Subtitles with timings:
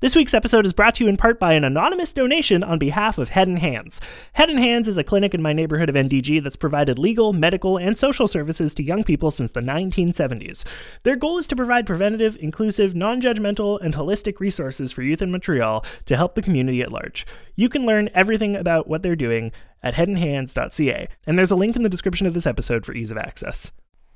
[0.00, 3.18] This week's episode is brought to you in part by an anonymous donation on behalf
[3.18, 4.00] of Head and Hands.
[4.32, 7.76] Head and Hands is a clinic in my neighborhood of NDG that's provided legal, medical,
[7.76, 10.64] and social services to young people since the 1970s.
[11.02, 15.30] Their goal is to provide preventative, inclusive, non judgmental, and holistic resources for youth in
[15.30, 17.26] Montreal to help the community at large.
[17.54, 21.82] You can learn everything about what they're doing at headandhands.ca, and there's a link in
[21.82, 23.70] the description of this episode for ease of access.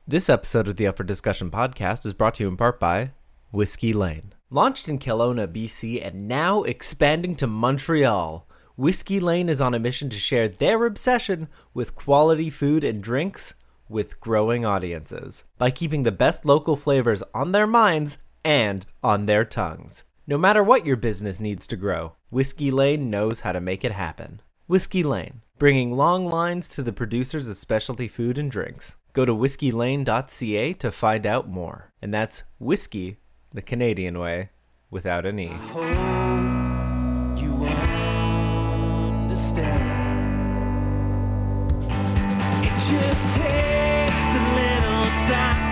[0.09, 3.11] This episode of the Up for Discussion podcast is brought to you in part by
[3.53, 4.34] Whiskey Lane.
[4.55, 10.09] Launched in Kelowna, BC, and now expanding to Montreal, Whiskey Lane is on a mission
[10.11, 13.55] to share their obsession with quality food and drinks
[13.89, 19.45] with growing audiences by keeping the best local flavors on their minds and on their
[19.45, 20.05] tongues.
[20.25, 23.91] No matter what your business needs to grow, Whiskey Lane knows how to make it
[23.91, 24.41] happen.
[24.69, 28.95] Whiskey Lane, bringing long lines to the producers of specialty food and drinks.
[29.15, 31.93] Go to whiskeylane.ca to find out more.
[32.01, 33.19] And that's whiskey
[33.55, 34.51] the Canadian way,
[34.95, 35.41] without an
[37.37, 37.53] you
[39.17, 39.83] understand.
[42.63, 45.64] It just takes a little time.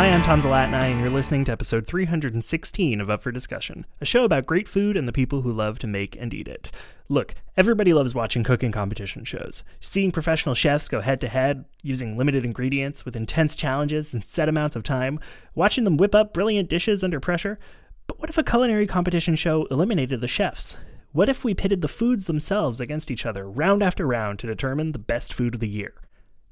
[0.00, 4.06] Hi, I'm Tom Zalatni, and you're listening to episode 316 of Up for Discussion, a
[4.06, 6.70] show about great food and the people who love to make and eat it.
[7.10, 9.62] Look, everybody loves watching cooking competition shows.
[9.82, 14.48] Seeing professional chefs go head to head, using limited ingredients with intense challenges and set
[14.48, 15.20] amounts of time,
[15.54, 17.58] watching them whip up brilliant dishes under pressure.
[18.06, 20.78] But what if a culinary competition show eliminated the chefs?
[21.12, 24.92] What if we pitted the foods themselves against each other round after round to determine
[24.92, 25.92] the best food of the year?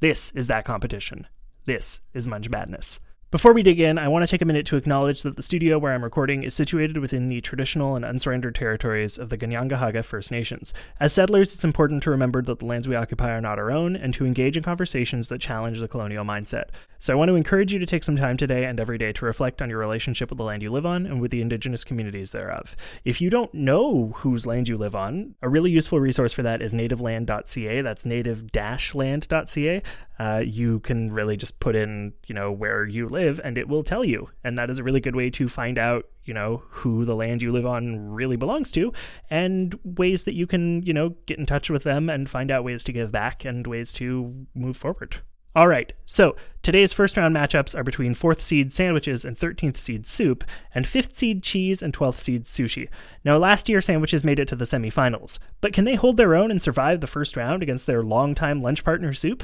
[0.00, 1.26] This is that competition.
[1.64, 3.00] This is Munch Madness.
[3.30, 5.78] Before we dig in, I want to take a minute to acknowledge that the studio
[5.78, 10.30] where I'm recording is situated within the traditional and unsurrendered territories of the Kanien'kehá:ka First
[10.30, 10.72] Nations.
[10.98, 13.96] As settlers, it's important to remember that the lands we occupy are not our own
[13.96, 16.70] and to engage in conversations that challenge the colonial mindset.
[17.00, 19.26] So I want to encourage you to take some time today and every day to
[19.26, 22.32] reflect on your relationship with the land you live on and with the indigenous communities
[22.32, 22.74] thereof.
[23.04, 26.62] If you don't know whose land you live on, a really useful resource for that
[26.62, 27.82] is nativeland.ca.
[27.82, 29.82] That's native-land.ca.
[30.18, 33.84] Uh, you can really just put in, you know, where you live and it will
[33.84, 34.28] tell you.
[34.42, 37.40] And that is a really good way to find out, you know, who the land
[37.42, 38.92] you live on really belongs to
[39.30, 42.64] and ways that you can, you know, get in touch with them and find out
[42.64, 45.22] ways to give back and ways to move forward.
[45.58, 50.06] All right, so today's first round matchups are between 4th seed sandwiches and 13th seed
[50.06, 52.88] soup, and 5th seed cheese and 12th seed sushi.
[53.24, 56.52] Now, last year sandwiches made it to the semifinals, but can they hold their own
[56.52, 59.42] and survive the first round against their longtime lunch partner soup?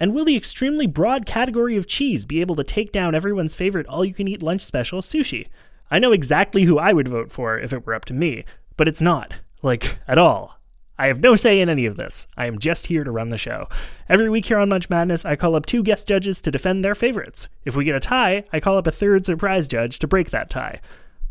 [0.00, 3.86] And will the extremely broad category of cheese be able to take down everyone's favorite
[3.86, 5.46] all you can eat lunch special, sushi?
[5.90, 8.44] I know exactly who I would vote for if it were up to me,
[8.78, 9.34] but it's not.
[9.62, 10.58] Like, at all.
[10.98, 12.26] I have no say in any of this.
[12.36, 13.68] I am just here to run the show.
[14.08, 16.94] Every week here on Munch Madness, I call up two guest judges to defend their
[16.94, 17.48] favorites.
[17.64, 20.50] If we get a tie, I call up a third surprise judge to break that
[20.50, 20.80] tie.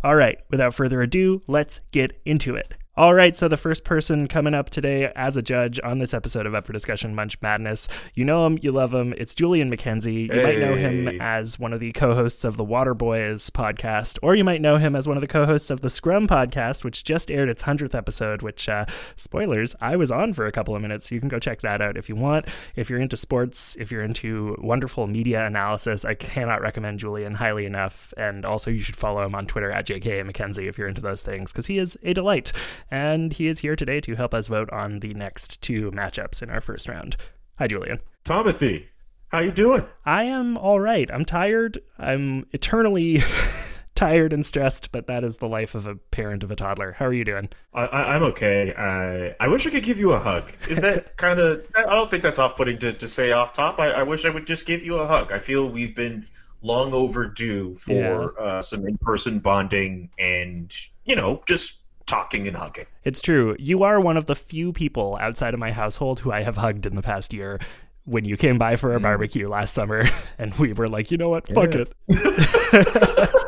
[0.03, 2.73] All right, without further ado, let's get into it.
[2.99, 6.45] All right, so the first person coming up today as a judge on this episode
[6.45, 9.13] of Up for Discussion Munch Madness, you know him, you love him.
[9.17, 10.27] It's Julian McKenzie.
[10.27, 14.35] You might know him as one of the co-hosts of the Water Boys podcast, or
[14.35, 17.31] you might know him as one of the co-hosts of the Scrum podcast, which just
[17.31, 18.41] aired its hundredth episode.
[18.41, 21.07] Which, uh, spoilers, I was on for a couple of minutes.
[21.07, 22.47] So You can go check that out if you want.
[22.75, 27.65] If you're into sports, if you're into wonderful media analysis, I cannot recommend Julian highly
[27.65, 28.13] enough.
[28.17, 31.23] And also, you should follow him on Twitter at JK McKenzie if you're into those
[31.23, 32.51] things, because he is a delight.
[32.91, 36.49] And he is here today to help us vote on the next two matchups in
[36.49, 37.17] our first round.
[37.57, 37.99] Hi, Julian.
[38.23, 38.87] Timothy,
[39.29, 39.85] how you doing?
[40.05, 41.09] I am all right.
[41.11, 41.79] I'm tired.
[41.99, 43.21] I'm eternally
[43.95, 46.93] tired and stressed, but that is the life of a parent of a toddler.
[46.93, 47.49] How are you doing?
[47.73, 48.73] I, I, I'm okay.
[48.75, 50.51] I I wish I could give you a hug.
[50.67, 51.67] Is that kind of?
[51.75, 53.79] I don't think that's off-putting to, to say off top.
[53.79, 55.31] I, I wish I would just give you a hug.
[55.31, 56.25] I feel we've been
[56.61, 60.75] long overdue for uh, some in-person bonding and
[61.05, 61.78] you know just
[62.09, 62.85] talking and hugging.
[63.03, 63.55] It's true.
[63.59, 66.85] You are one of the few people outside of my household who I have hugged
[66.85, 67.59] in the past year.
[68.05, 69.03] When you came by for a hmm.
[69.03, 70.03] barbecue last summer,
[70.39, 71.85] and we were like, you know what, fuck Yeah.
[72.09, 73.29] it.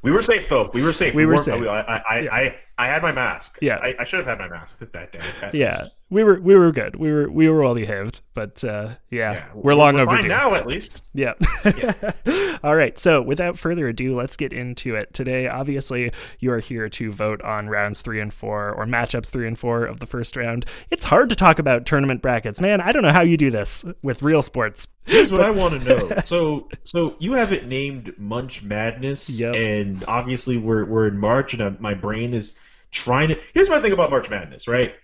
[0.00, 0.70] We were safe though.
[0.72, 1.12] We were safe.
[1.12, 1.66] We were weren't- safe.
[1.66, 2.32] I, I, I, Yeah.
[2.32, 3.58] I, I had my mask.
[3.60, 3.76] Yeah.
[3.76, 5.20] I, I should have had my mask that day.
[5.52, 5.76] Yeah.
[5.78, 5.90] least.
[6.10, 6.96] We were we were good.
[6.96, 10.54] We were we were well behaved, but uh, yeah, Yeah, we're long fine overdue now,
[10.54, 11.02] at least.
[11.12, 11.34] Yeah.
[12.62, 12.98] All right.
[12.98, 15.12] So, without further ado, let's get into it.
[15.12, 19.46] Today, obviously, you are here to vote on rounds three and four or matchups three
[19.46, 20.64] and four of the first round.
[20.90, 22.80] It's hard to talk about tournament brackets, man.
[22.80, 24.88] I don't know how you do this with real sports.
[25.04, 26.10] Here's what I want to know.
[26.26, 29.54] So, so you have it named Munch Madness, Yep.
[29.54, 32.56] and obviously we're we're in March, and i my brain is
[32.90, 33.40] trying to.
[33.54, 34.94] Here's my thing about March Madness, right?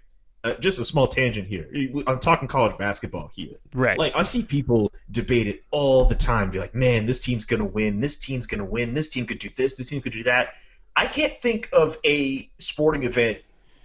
[0.44, 1.66] Uh, just a small tangent here.
[2.06, 3.56] I'm talking college basketball here.
[3.72, 3.98] Right.
[3.98, 6.50] Like I see people debate it all the time.
[6.50, 7.98] Be like, man, this team's gonna win.
[7.98, 8.92] This team's gonna win.
[8.92, 9.74] This team could do this.
[9.74, 10.50] This team could do that.
[10.94, 13.38] I can't think of a sporting event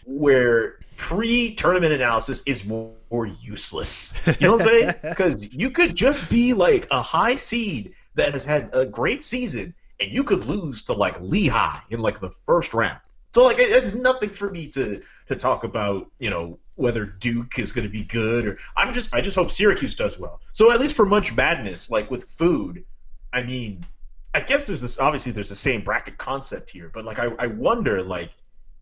[0.06, 4.14] where pre-tournament analysis is more, more useless.
[4.28, 4.94] You know what I'm saying?
[5.02, 9.74] Because you could just be like a high seed that has had a great season,
[10.02, 13.00] and you could lose to like Lehigh in like the first round.
[13.32, 17.72] So like it's nothing for me to to talk about, you know, whether Duke is
[17.72, 20.42] going to be good or I'm just I just hope Syracuse does well.
[20.52, 22.86] So at least for Munch Madness, like with food,
[23.32, 23.86] I mean,
[24.34, 27.48] I guess there's this obviously there's the same bracket concept here, but like I I
[27.48, 28.32] wonder like,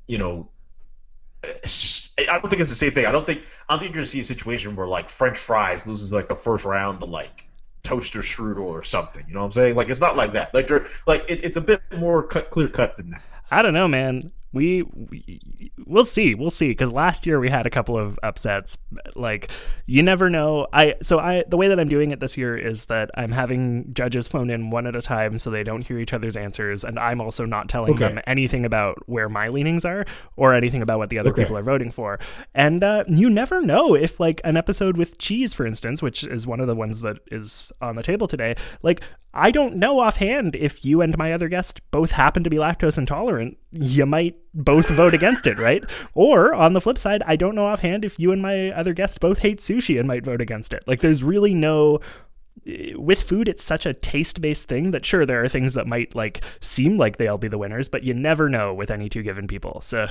[0.07, 0.49] you know,
[1.43, 3.05] I don't think it's the same thing.
[3.05, 5.85] I don't think I don't think you're gonna see a situation where like French fries
[5.85, 7.47] loses like the first round to like
[7.83, 9.25] toaster strudel or something.
[9.27, 9.75] You know what I'm saying?
[9.75, 10.53] Like it's not like that.
[10.53, 13.21] Like they're like it, it's a bit more cut, clear cut than that.
[13.51, 14.31] I don't know, man.
[14.53, 16.69] We, we we'll see, we'll see.
[16.69, 18.77] Because last year we had a couple of upsets.
[19.15, 19.51] Like
[19.85, 20.67] you never know.
[20.73, 23.93] I so I the way that I'm doing it this year is that I'm having
[23.93, 26.97] judges phone in one at a time so they don't hear each other's answers, and
[26.97, 28.07] I'm also not telling Okay.
[28.07, 30.05] them anything about where my leanings are
[30.37, 31.43] or anything about what the other Okay.
[31.43, 32.17] people are voting for.
[32.55, 36.47] And uh, you never know if like an episode with cheese, for instance, which is
[36.47, 39.01] one of the ones that is on the table today, like.
[39.33, 42.97] I don't know offhand if you and my other guest both happen to be lactose
[42.97, 43.55] intolerant.
[43.71, 45.83] You might both vote against it, right?
[46.13, 49.19] Or on the flip side, I don't know offhand if you and my other guest
[49.19, 50.83] both hate sushi and might vote against it.
[50.87, 51.99] Like, there's really no.
[52.65, 55.87] Eh, with food, it's such a taste based thing that sure, there are things that
[55.87, 59.23] might like seem like they'll be the winners, but you never know with any two
[59.23, 59.79] given people.
[59.81, 60.07] So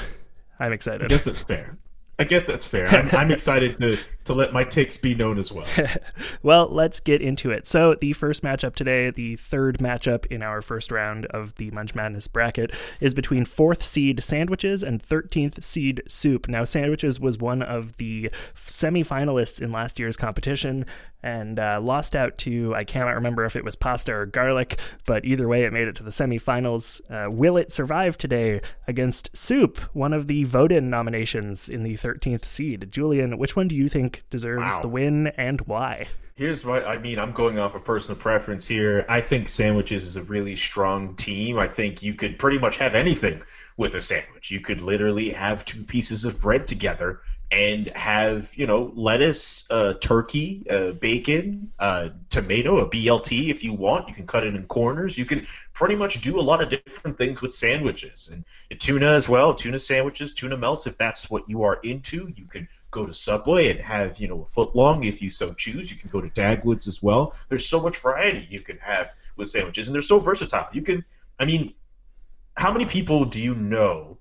[0.58, 1.76] I'm excited I guess that's fair.
[2.18, 2.86] I guess that's fair.
[2.88, 5.66] I'm, I'm excited to to let my takes be known as well.
[6.42, 7.66] well, let's get into it.
[7.66, 11.94] So, the first matchup today, the third matchup in our first round of the Munch
[11.94, 16.48] Madness bracket, is between fourth seed Sandwiches and 13th seed Soup.
[16.48, 20.84] Now, Sandwiches was one of the semifinalists in last year's competition
[21.22, 25.24] and uh, lost out to, I cannot remember if it was pasta or garlic, but
[25.24, 27.00] either way, it made it to the semifinals.
[27.10, 31.94] Uh, will it survive today against Soup, one of the vote in nominations in the
[31.94, 32.92] 13th seed?
[32.92, 34.80] Julian, which one do you think deserves Wow.
[34.82, 36.08] the win and why?
[36.36, 37.18] Here's what I mean.
[37.18, 39.06] I'm going off of personal preference here.
[39.08, 41.58] I think sandwiches is a really strong team.
[41.58, 43.40] I think you could pretty much have anything
[43.78, 44.50] with a sandwich.
[44.50, 47.20] You could literally have two pieces of bread together
[47.50, 53.72] and have, you know, lettuce, uh, turkey, uh, bacon, uh, tomato, a BLT if you
[53.72, 54.08] want.
[54.08, 55.16] You can cut it in corners.
[55.16, 58.44] You can pretty much do a lot of different things with sandwiches and
[58.80, 59.54] tuna as well.
[59.54, 62.30] Tuna sandwiches, tuna melts if that's what you are into.
[62.36, 65.52] You could go to Subway and have you know a foot long if you so
[65.52, 65.90] choose.
[65.90, 67.34] You can go to Dagwoods as well.
[67.48, 70.68] There's so much variety you can have with sandwiches, and they're so versatile.
[70.72, 71.04] You can,
[71.38, 71.74] I mean,
[72.56, 74.18] how many people do you know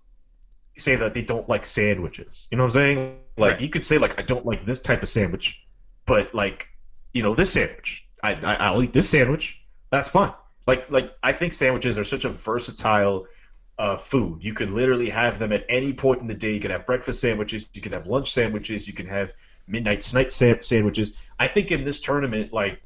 [0.77, 2.47] say that they don't like sandwiches?
[2.51, 3.19] You know what I'm saying?
[3.37, 3.61] Like Right.
[3.61, 5.61] you could say like I don't like this type of sandwich,
[6.05, 6.67] but like
[7.13, 9.61] you know this sandwich, I, I I'll eat this sandwich.
[9.91, 10.33] That's fine.
[10.67, 13.27] Like like I think sandwiches are such a versatile
[13.77, 14.43] uh, food.
[14.43, 16.53] You could literally have them at any point in the day.
[16.53, 17.69] You could have breakfast sandwiches.
[17.73, 18.87] You could have lunch sandwiches.
[18.87, 19.33] You can have
[19.67, 21.13] midnight snack sa- sandwiches.
[21.39, 22.81] I think in this tournament, like,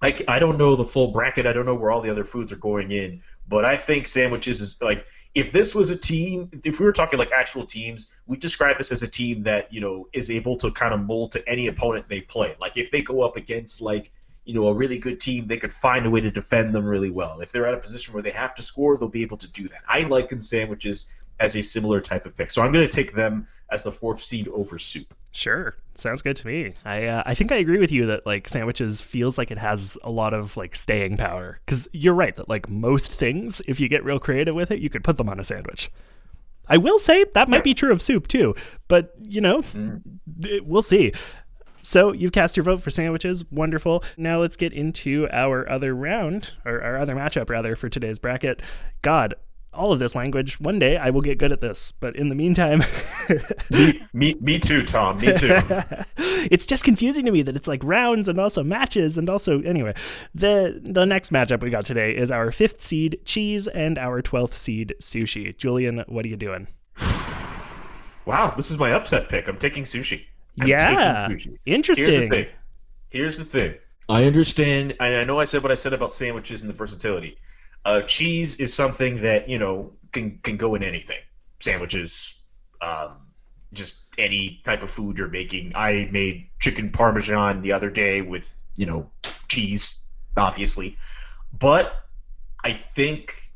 [0.00, 1.46] i don't know the full bracket.
[1.46, 4.60] I don't know where all the other foods are going in, but I think sandwiches
[4.60, 8.36] is like if this was a team, if we were talking like actual teams, we
[8.36, 11.48] describe this as a team that you know is able to kind of mold to
[11.48, 12.54] any opponent they play.
[12.60, 14.12] Like if they go up against like
[14.48, 17.10] you know a really good team, they could find a way to defend them really
[17.10, 17.40] well.
[17.40, 19.68] If they're at a position where they have to score, they'll be able to do
[19.68, 19.82] that.
[19.86, 21.06] I liken sandwiches
[21.38, 24.22] as a similar type of pick, so I'm going to take them as the fourth
[24.22, 25.12] seed over soup.
[25.32, 26.72] Sure, sounds good to me.
[26.86, 29.98] I uh, I think I agree with you that like sandwiches feels like it has
[30.02, 33.88] a lot of like staying power because you're right that like most things, if you
[33.90, 35.90] get real creative with it, you could put them on a sandwich.
[36.66, 38.54] I will say that might be true of soup too,
[38.88, 39.60] but you know,
[40.40, 41.12] th- we'll see.
[41.88, 43.50] So you've cast your vote for sandwiches.
[43.50, 44.04] Wonderful.
[44.18, 48.60] Now let's get into our other round, or our other matchup rather, for today's bracket.
[49.00, 49.32] God,
[49.72, 50.60] all of this language.
[50.60, 52.84] One day I will get good at this, but in the meantime,
[53.70, 55.16] me, me, me too, Tom.
[55.16, 55.56] Me too.
[56.18, 59.94] it's just confusing to me that it's like rounds and also matches and also anyway.
[60.34, 64.58] The the next matchup we got today is our fifth seed cheese and our twelfth
[64.58, 65.56] seed sushi.
[65.56, 66.68] Julian, what are you doing?
[68.26, 69.48] wow, this is my upset pick.
[69.48, 70.26] I'm taking sushi.
[70.60, 71.24] I'm Yeah.
[71.24, 72.06] Interesting.
[72.06, 72.46] Here's the thing.
[73.10, 73.74] Here's the thing.
[74.08, 74.96] I understand.
[75.00, 77.36] I I know I said what I said about sandwiches and the versatility.
[77.84, 81.20] Uh, cheese is something that you know can can go in anything.
[81.60, 82.40] Sandwiches,
[82.80, 83.16] um,
[83.72, 85.72] just any type of food you're making.
[85.74, 89.10] I made chicken parmesan the other day with you know
[89.48, 90.00] cheese,
[90.36, 90.96] obviously,
[91.56, 91.92] but
[92.64, 93.47] I think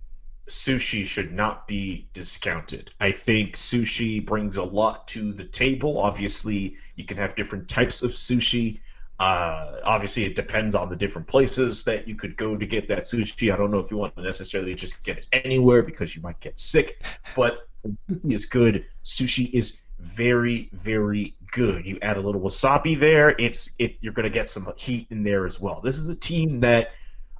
[0.52, 2.90] sushi should not be discounted.
[3.00, 5.98] I think sushi brings a lot to the table.
[5.98, 8.80] Obviously, you can have different types of sushi.
[9.18, 13.00] Uh, obviously, it depends on the different places that you could go to get that
[13.00, 13.52] sushi.
[13.52, 16.38] I don't know if you want to necessarily just get it anywhere because you might
[16.40, 17.00] get sick,
[17.34, 18.84] but sushi is good.
[19.04, 21.86] Sushi is very, very good.
[21.86, 23.96] You add a little wasabi there, it's it.
[24.00, 25.80] You're gonna get some heat in there as well.
[25.80, 26.90] This is a team that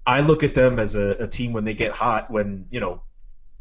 [0.06, 3.02] I look at them as a, a team when they get hot, when you know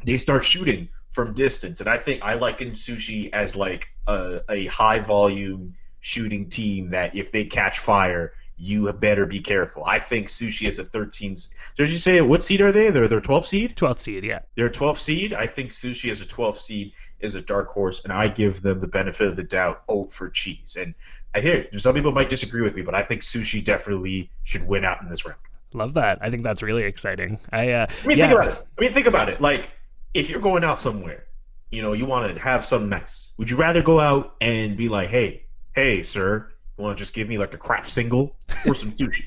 [0.05, 4.65] they start shooting from distance, and I think I liken sushi as like a, a
[4.65, 9.83] high volume shooting team that if they catch fire, you better be careful.
[9.85, 11.35] I think sushi is a 13.
[11.77, 12.91] Did you say what seed are they?
[12.91, 13.75] They're they're 12 seed.
[13.75, 14.39] 12 seed, yeah.
[14.55, 15.33] They're 12 seed.
[15.33, 18.79] I think sushi as a 12 seed is a dark horse, and I give them
[18.79, 20.77] the benefit of the doubt Oh, for cheese.
[20.79, 20.93] And
[21.33, 24.85] I hear some people might disagree with me, but I think sushi definitely should win
[24.85, 25.39] out in this round.
[25.73, 26.19] Love that.
[26.21, 27.39] I think that's really exciting.
[27.51, 28.27] I uh I mean, yeah.
[28.27, 28.67] think about it.
[28.77, 29.41] I mean, think about it.
[29.41, 29.71] Like,
[30.13, 31.25] if you're going out somewhere,
[31.71, 33.31] you know, you want to have something nice.
[33.37, 37.13] Would you rather go out and be like, "Hey, hey, sir, you want to just
[37.13, 38.35] give me like a Kraft single
[38.65, 39.23] or some sushi?"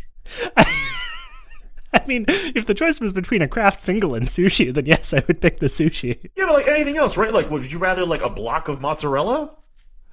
[1.94, 5.22] I mean, if the choice was between a Kraft single and sushi, then yes, I
[5.26, 6.30] would pick the sushi.
[6.36, 7.32] Yeah, but like anything else, right?
[7.32, 9.56] Like, would you rather like a block of mozzarella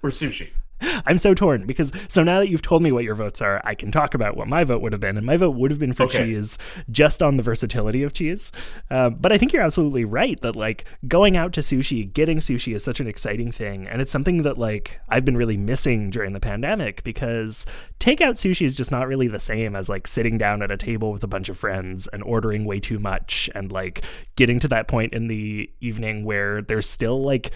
[0.04, 0.50] or sushi?
[1.06, 3.76] I'm so torn because so now that you've told me what your votes are, I
[3.76, 5.94] can talk about what my vote would have been, and my vote would have been
[5.94, 6.26] for Okay.
[6.26, 6.58] cheese,
[6.90, 8.52] just on the versatility of cheese.
[8.90, 12.76] Uh, but I think you're absolutely right that like going out to sushi, getting sushi
[12.76, 16.34] is such an exciting thing, and it's something that like I've been really missing during
[16.34, 17.66] the pandemic because
[18.00, 21.12] takeout sushi is just not really the same as like sitting down at a table
[21.12, 24.04] with a bunch of friends and ordering way too much and like
[24.36, 27.52] getting to that point in the evening where there's still like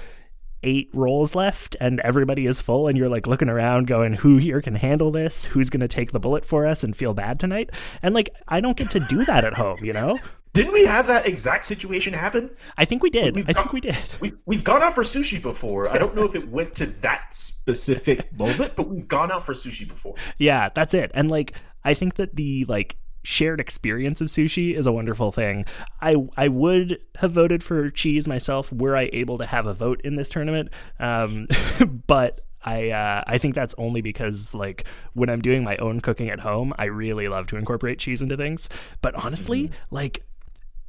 [0.65, 4.61] eight rolls left and everybody is full and you're like looking around going who here
[4.61, 7.69] can handle this who's going to take the bullet for us and feel bad tonight
[8.01, 10.17] and like i don't get to do that at home you know
[10.53, 12.49] Didn't we have that exact situation happen?
[12.77, 15.41] i think we did We've i think we did We, we've gone out for sushi
[15.41, 15.89] before.
[15.89, 19.53] I don't know if it went to that specific moment, but we've gone out for
[19.53, 20.15] sushi before.
[20.37, 21.53] yeah that's it and like
[21.83, 25.65] i think that the like shared experience of sushi is a wonderful thing
[26.01, 29.99] i i would have voted for cheese myself were i able to have a vote
[30.03, 31.47] in this tournament um
[32.07, 36.29] but I uh, I think that's only because like when I'm doing my own cooking
[36.29, 38.69] at home, I really love to incorporate cheese into things.
[39.01, 40.23] But honestly, like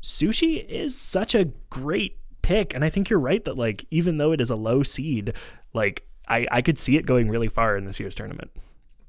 [0.02, 4.32] sushi is such a great pick, and I think you're right that like even though
[4.32, 5.34] it is a low seed,
[5.74, 8.50] like I I could see it going really far in this year's tournament.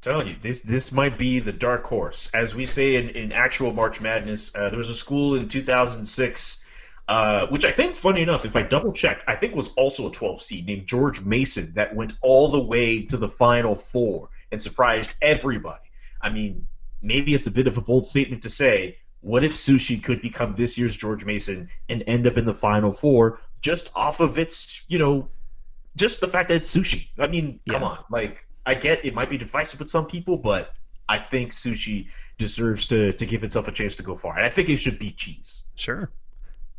[0.08, 2.30] Telling you, this this might be the dark horse.
[2.34, 6.64] As we say in, in actual March Madness, uh, there was a school in 2006,
[7.08, 10.12] uh, which I think, funny enough, if I double check, I think was also a
[10.12, 14.62] 12 seed named George Mason that went all the way to the Final Four and
[14.62, 15.84] surprised everybody.
[16.22, 16.68] I mean,
[17.02, 20.54] maybe it's a bit of a bold statement to say, what if sushi could become
[20.56, 24.84] this year's George Mason and end up in the Final Four just off of its,
[24.88, 25.30] you know,
[25.96, 27.08] just the fact that it's sushi.
[27.18, 27.88] I mean, come Yeah.
[27.88, 27.98] on.
[28.10, 30.74] Like, I get it might be divisive with some people, but
[31.10, 34.36] I think sushi deserves to, to give itself a chance to go far.
[34.36, 35.64] And I think it should beat cheese.
[35.76, 36.12] Sure.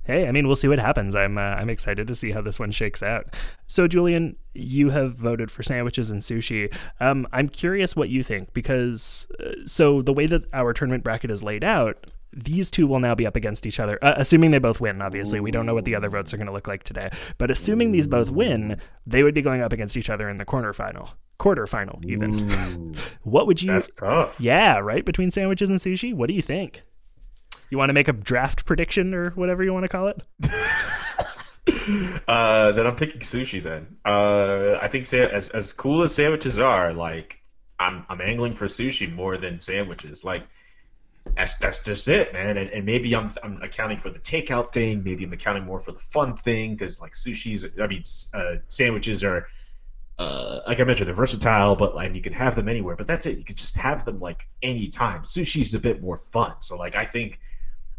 [0.05, 1.17] Hey, I mean, we'll see what happens.
[1.17, 3.35] I'm uh, I'm excited to see how this one shakes out.
[3.67, 6.75] So, Julian, you have voted for sandwiches and sushi.
[7.01, 11.31] Um, I'm curious what you think because uh, so the way that our tournament bracket
[11.31, 13.99] is laid out, these two will now be up against each other.
[14.03, 16.47] Uh, assuming they both win, obviously, we don't know what the other votes are going
[16.47, 17.09] to look like today.
[17.37, 20.47] But assuming these both win, they would be going up against each other in the
[20.47, 22.95] quarterfinal, quarterfinal even.
[23.23, 23.73] what would you?
[23.73, 24.41] That's tough.
[24.41, 26.15] Yeah, right between sandwiches and sushi.
[26.15, 26.83] What do you think?
[27.71, 30.23] You want to make a draft prediction or whatever you want to call it?
[32.27, 33.63] Uh, then I'm picking sushi.
[33.63, 37.43] Then uh, I think sa- as as cool as sandwiches are, like
[37.79, 40.25] I'm I'm angling for sushi more than sandwiches.
[40.25, 40.45] Like
[41.37, 42.57] that's that's just it, man.
[42.57, 45.05] And, and maybe I'm I'm accounting for the takeout thing.
[45.05, 47.67] Maybe I'm accounting more for the fun thing because like sushi's.
[47.81, 48.03] I mean,
[48.35, 49.47] uh, sandwiches are.
[50.19, 52.97] Uh, like I mentioned, they're versatile, but and you can have them anywhere.
[52.97, 53.39] But that's it.
[53.39, 55.23] You could just have them like anytime.
[55.23, 56.55] Sushi's a bit more fun.
[56.61, 57.39] So like I think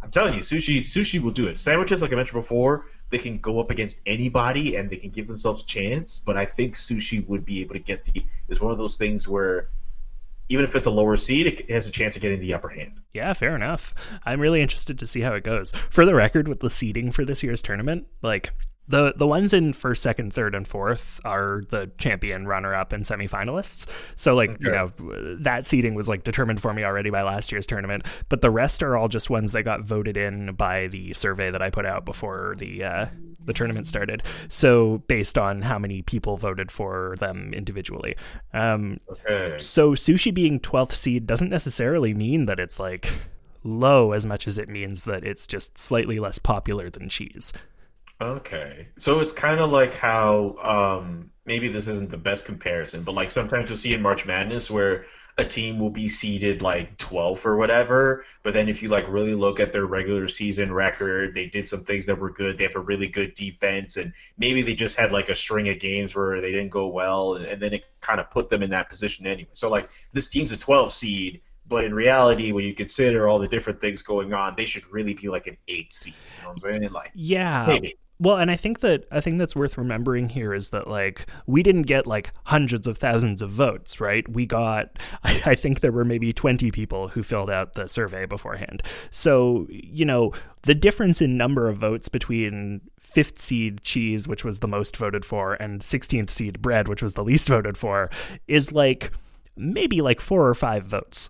[0.01, 1.57] I'm telling you, sushi sushi will do it.
[1.57, 5.27] Sandwiches, like I mentioned before, they can go up against anybody and they can give
[5.27, 6.19] themselves a chance.
[6.19, 8.25] But I think sushi would be able to get the.
[8.49, 9.69] It's one of those things where
[10.49, 12.99] even if it's a lower seed, it has a chance of getting the upper hand.
[13.13, 13.93] Yeah, fair enough.
[14.25, 15.71] I'm really interested to see how it goes.
[15.89, 18.51] For the record, with the seeding for this year's tournament, like
[18.87, 23.05] the the ones in first, second, third, and fourth are the champion, runner up, and
[23.05, 23.85] semifinalists.
[24.15, 24.89] So like you know
[25.39, 28.05] that seeding was like determined for me already by last year's tournament.
[28.27, 31.61] But the rest are all just ones that got voted in by the survey that
[31.61, 33.05] I put out before the uh,
[33.45, 34.23] the tournament started.
[34.49, 38.15] So based on how many people voted for them individually.
[38.53, 39.57] Um, Okay.
[39.59, 43.11] so sushi being 12th seed doesn't necessarily mean that it's like
[43.63, 47.51] low as much as it means that it's just slightly less popular than cheese.
[48.21, 48.87] Okay.
[48.97, 53.29] So it's kind of like how um, maybe this isn't the best comparison, but like
[53.29, 55.05] sometimes you'll see in March Madness where
[55.39, 59.33] a team will be seeded like 12th or whatever, but then if you like really
[59.35, 62.57] look at their regular season record, they did some things that were good.
[62.57, 65.79] They have a really good defense, and maybe they just had like a string of
[65.79, 68.69] games where they didn't go well, and, and then it kind of put them in
[68.71, 69.49] that position anyway.
[69.53, 71.41] So like this team's a 12 seed.
[71.67, 75.13] But in reality, when you consider all the different things going on, they should really
[75.13, 76.15] be like an eight seed.
[76.33, 76.91] You know what I'm saying?
[76.91, 77.65] Like Yeah.
[77.67, 77.95] maybe.
[78.21, 81.63] Well, and I think that I think that's worth remembering here is that like we
[81.63, 84.27] didn't get like hundreds of thousands of votes, right?
[84.27, 88.25] We got I, I think there were maybe 20 people who filled out the survey
[88.25, 88.83] beforehand.
[89.09, 90.33] So, you know,
[90.63, 95.25] the difference in number of votes between fifth seed cheese, which was the most voted
[95.25, 98.09] for, and 16th seed bread, which was the least voted for,
[98.47, 99.11] is like
[99.55, 101.29] maybe like four or five votes.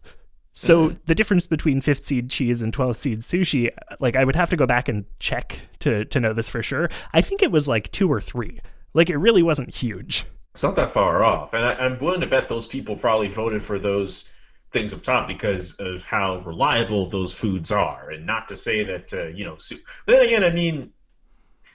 [0.59, 3.69] So the difference between fifth seed cheese and 12th seed sushi,
[4.01, 6.89] like I would have to go back and check to to know this for sure.
[7.13, 8.59] I think it was like two or three.
[8.93, 10.25] Like it really wasn't huge.
[10.51, 13.63] It's not that far off, and I, I'm willing to bet those people probably voted
[13.63, 14.29] for those
[14.71, 19.13] things up top because of how reliable those foods are, and not to say that
[19.13, 19.55] uh, you know.
[19.57, 20.91] Su- then again, I mean,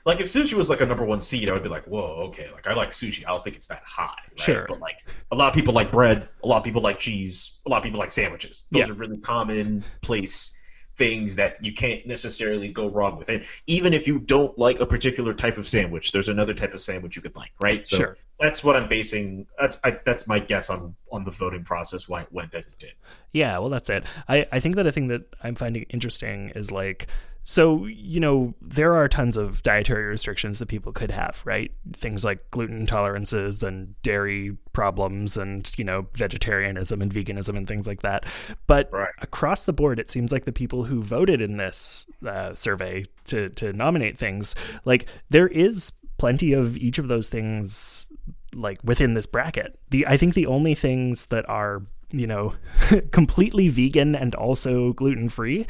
[0.04, 2.50] like if sushi was like a number one seed, I would be like, whoa, okay,
[2.52, 3.25] like I like sushi.
[3.26, 4.14] I don't think it's that high.
[4.30, 4.40] Right?
[4.40, 4.66] Sure.
[4.68, 4.99] but like
[5.32, 7.82] a lot of people like bread, a lot of people like cheese, a lot of
[7.84, 8.64] people like sandwiches.
[8.70, 8.92] Those Yeah.
[8.94, 10.56] are really common place
[10.96, 13.28] things that you can't necessarily go wrong with.
[13.28, 16.78] And even if you don't like a particular type of sandwich, there's another type of
[16.80, 17.84] sandwich you could like, right?
[17.84, 18.16] So Sure.
[18.38, 19.46] that's what I'm basing.
[19.58, 22.78] That's I, that's my guess on on the voting process why it went as it
[22.78, 22.92] did.
[23.32, 24.04] Yeah, well, that's it.
[24.28, 27.08] I, I think that a thing that I'm finding interesting is like,
[27.45, 31.71] so, you know, there are tons of dietary restrictions that people could have, right?
[31.93, 37.87] Things like gluten intolerances and dairy problems and, you know, vegetarianism and veganism and things
[37.87, 38.25] like that.
[38.67, 39.11] But Right.
[39.21, 43.50] across the board, it seems like the people who voted in this uh, survey to,
[43.50, 44.54] to nominate things,
[44.87, 48.09] like, there is plenty of each of those things
[48.54, 49.78] like within this bracket.
[49.91, 52.54] The I think the only things that are you know
[53.11, 55.67] completely vegan and also gluten free.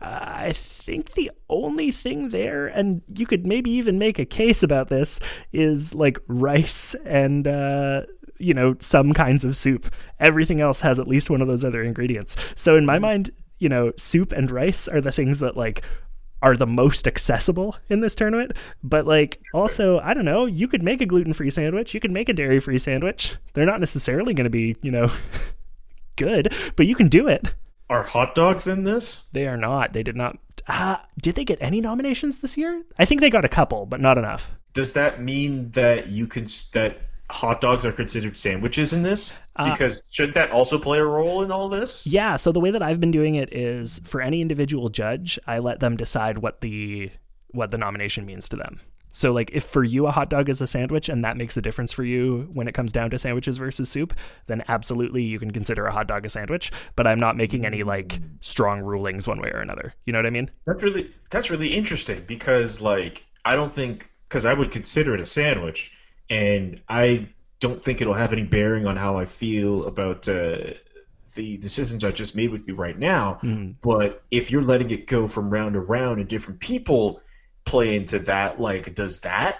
[0.00, 4.88] I think the only thing there, and you could maybe even make a case about
[4.88, 5.18] this,
[5.52, 8.02] is like rice and uh,
[8.38, 9.92] you know some kinds of soup.
[10.20, 12.36] Everything else has at least one of those other ingredients.
[12.54, 15.82] So in my mind, you know, soup and rice are the things that like
[16.42, 18.52] are the most accessible in this tournament.
[18.82, 22.28] But like also, I don't know, you could make a gluten-free sandwich, you could make
[22.28, 23.36] a dairy-free sandwich.
[23.54, 25.10] They're not necessarily going to be, you know,
[26.16, 27.54] good, but you can do it.
[27.88, 29.24] Are hot dogs in this?
[29.32, 29.92] They are not.
[29.92, 32.82] They did not uh, did they get any nominations this year?
[32.98, 34.50] I think they got a couple, but not enough.
[34.72, 36.98] Does that mean that you can that
[37.30, 39.32] hot dogs are considered sandwiches in this?
[39.56, 42.06] Uh, Because should that also play a role in all this?
[42.06, 45.58] Yeah, so the way that I've been doing it is for any individual judge, I
[45.58, 47.10] let them decide what the
[47.52, 48.80] what the nomination means to them.
[49.16, 51.62] So like if for you a hot dog is a sandwich and that makes a
[51.62, 54.12] difference for you when it comes down to sandwiches versus soup,
[54.46, 57.82] then absolutely you can consider a hot dog a sandwich, but I'm not making any
[57.82, 59.94] like strong rulings one way or another.
[60.04, 60.50] You know what I mean?
[60.66, 65.20] That's really that's really interesting because like I don't think because I would consider it
[65.20, 65.92] a sandwich,
[66.28, 70.74] and I don't think it'll have any bearing on how I feel about uh,
[71.34, 73.38] the decisions I just made with you right now.
[73.80, 77.22] But if you're letting it go from round to round and different people
[77.66, 79.58] play into that, like does that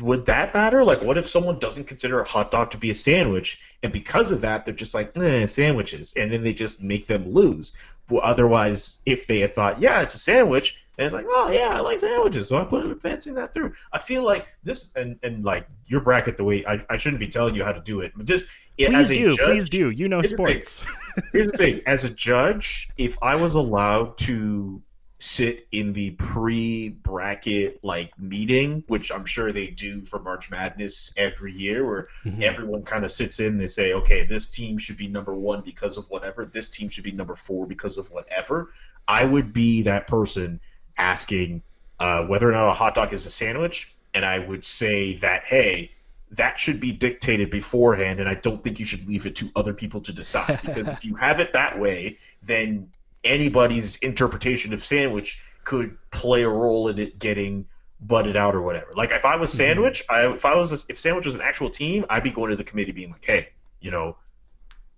[0.00, 0.84] would that matter?
[0.84, 4.30] Like, what if someone doesn't consider a hot dog to be a sandwich, and because
[4.30, 7.72] of that, they're just like, eh, sandwiches, and then they just make them lose.
[8.08, 11.76] Well, otherwise, if they had thought, yeah, it's a sandwich, and it's like, oh yeah,
[11.76, 13.72] I like sandwiches, so I put advancing that through.
[13.92, 17.28] I feel like this, and, and like your bracket, the way I, I shouldn't be
[17.28, 19.90] telling you how to do it, but just Please as a do, judge, please do.
[19.90, 20.84] You know here's the sports.
[21.32, 24.80] Here's the thing: as a judge, if I was allowed to
[25.20, 31.52] sit in the pre-bracket like meeting, which I'm sure they do for March Madness every
[31.52, 32.42] year, where Mhm.
[32.42, 35.96] everyone kind of sits in, they say, okay, this team should be number one because
[35.96, 38.72] of whatever, this team should be number four because of whatever.
[39.08, 40.60] I would be that person
[40.96, 41.62] asking
[41.98, 45.44] uh, whether or not a hot dog is a sandwich, and I would say that,
[45.46, 45.90] hey,
[46.32, 49.72] that should be dictated beforehand, and I don't think you should leave it to other
[49.72, 50.60] people to decide.
[50.62, 52.90] Because if you have it that way, then
[53.24, 57.66] anybody's interpretation of sandwich could play a role in it getting
[58.00, 58.92] butted out or whatever.
[58.94, 61.68] Like if I was sandwich, I if I was a, if sandwich was an actual
[61.70, 63.48] team, I'd be going to the committee being like, hey,
[63.80, 64.16] you know,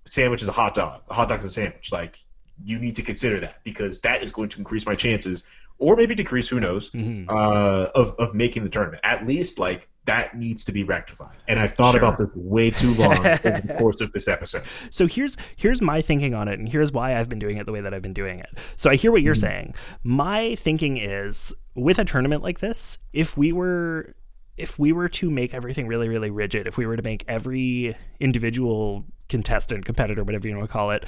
[0.06, 1.02] sandwich is a hot dog.
[1.08, 1.92] A hot dog is a sandwich.
[1.92, 2.18] Like
[2.62, 5.44] you need to consider that because that is going to increase my chances
[5.78, 7.26] or maybe decrease who knows Mhm.
[7.30, 11.58] uh, of, of making the tournament at least like that needs to be rectified and
[11.60, 12.02] i've thought Sure.
[12.02, 16.00] about this way too long over the course of this episode So here's here's my
[16.02, 18.12] thinking on it, and here's why I've been doing it the way that I've been
[18.12, 18.58] doing it.
[18.76, 19.40] So I hear what you're mm-hmm.
[19.40, 19.74] saying.
[20.02, 24.14] My thinking is with a tournament like this, if we were
[24.56, 27.96] if we were to make everything really really rigid, if we were to make every
[28.18, 31.04] individual contestant, competitor, whatever you want to call it,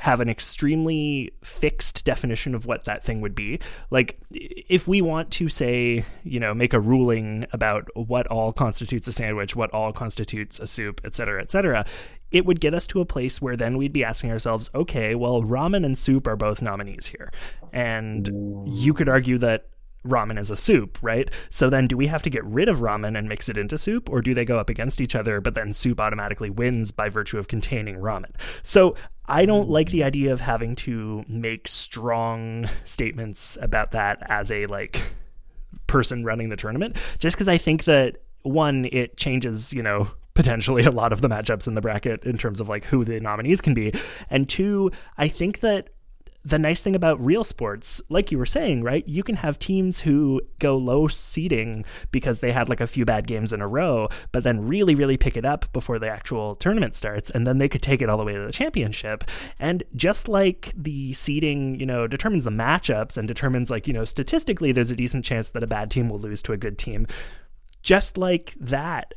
[0.00, 3.60] have an extremely fixed definition of what that thing would be.
[3.90, 9.06] Like, if we want to say, you know, make a ruling about what all constitutes
[9.08, 11.84] a sandwich, what all constitutes a soup, et cetera, et cetera,
[12.30, 15.42] it would get us to a place where then we'd be asking ourselves, okay, well,
[15.42, 17.30] ramen and soup are both nominees here.
[17.70, 18.26] And
[18.66, 19.66] you could argue that
[20.06, 21.30] ramen is a soup, right?
[21.50, 24.08] So then do we have to get rid of ramen and mix it into soup
[24.08, 27.38] or do they go up against each other but then soup automatically wins by virtue
[27.38, 28.32] of containing ramen?
[28.62, 28.94] So
[29.30, 34.66] I don't like the idea of having to make strong statements about that as a
[34.66, 35.14] like
[35.86, 40.84] person running the tournament just because I think that one it changes, you know, potentially
[40.84, 43.60] a lot of the matchups in the bracket in terms of like who the nominees
[43.60, 43.92] can be.
[44.30, 45.90] And two, I think that
[46.44, 49.06] the nice thing about real sports, like you were saying, right?
[49.06, 53.26] You can have teams who go low seeding because they had like a few bad
[53.26, 56.96] games in a row, but then really, really pick it up before the actual tournament
[56.96, 59.24] starts, and then they could take it all the way to the championship.
[59.58, 64.06] And just like the seeding, you know, determines the matchups and determines like, you know,
[64.06, 67.06] statistically there's a decent chance that a bad team will lose to a good team.
[67.82, 69.14] Just like that,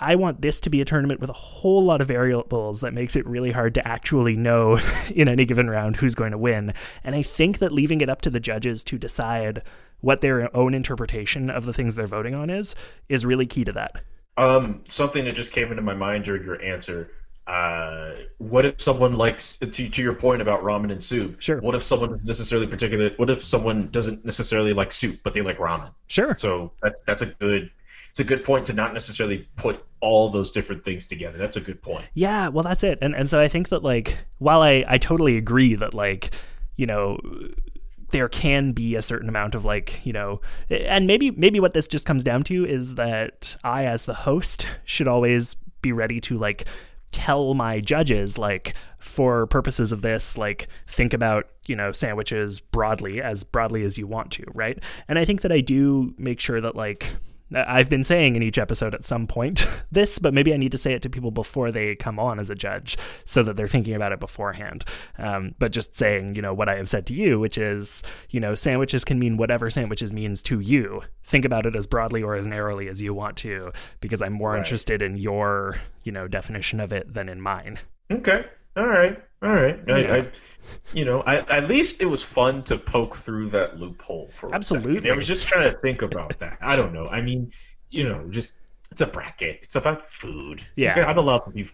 [0.00, 3.16] I want this to be a tournament with a whole lot of variables that makes
[3.16, 4.80] it really hard to actually know
[5.14, 6.72] in any given round who's going to win.
[7.04, 9.62] And I think that leaving it up to the judges to decide
[10.00, 12.74] what their own interpretation of the things they're voting on is
[13.10, 14.02] is really key to that.
[14.38, 17.10] um, something that just came into my mind during your answer
[17.46, 21.60] uh, what if someone likes to, to your point about ramen and soup Sure.
[21.60, 25.40] what if someone doesn't necessarily particular what if someone doesn't necessarily like soup but they
[25.42, 26.34] like ramen Sure.
[26.38, 27.70] So that's that's a good
[28.10, 31.38] it's a good point to not necessarily put all those different things together.
[31.38, 32.06] That's a good point.
[32.14, 32.98] Yeah, well that's it.
[33.00, 36.34] And and so I think that like while I I totally agree that like,
[36.76, 37.18] you know,
[38.10, 41.86] there can be a certain amount of like, you know, and maybe maybe what this
[41.86, 46.36] just comes down to is that I as the host should always be ready to
[46.36, 46.66] like
[47.12, 53.20] tell my judges like for purposes of this like think about you know sandwiches broadly
[53.20, 56.60] as broadly as you want to right and i think that i do make sure
[56.60, 57.10] that like
[57.54, 60.78] I've been saying in each episode at some point this, but maybe I need to
[60.78, 63.94] say it to people before they come on as a judge so that they're thinking
[63.94, 64.84] about it beforehand.
[65.18, 68.40] Um, but just saying, you know, what I have said to you, which is, you
[68.40, 71.02] know, sandwiches can mean whatever sandwiches means to you.
[71.24, 74.50] Think about it as broadly or as narrowly as you want to, because I'm more
[74.52, 74.58] Right.
[74.58, 77.78] interested in your, you know, definition of it than in mine.
[78.10, 78.44] Okay.
[78.76, 79.22] All right.
[79.42, 79.80] All right.
[79.88, 80.14] I, Yeah.
[80.14, 80.26] I,
[80.92, 85.10] you know, I, at least it was fun to poke through that loophole for Absolutely.
[85.10, 86.58] I was just trying to think about that.
[86.60, 87.06] I don't know.
[87.06, 87.52] I mean,
[87.90, 88.54] you know, just
[88.90, 89.60] it's a bracket.
[89.62, 90.62] It's about food.
[90.76, 91.06] Yeah.
[91.06, 91.66] I'm allowed to be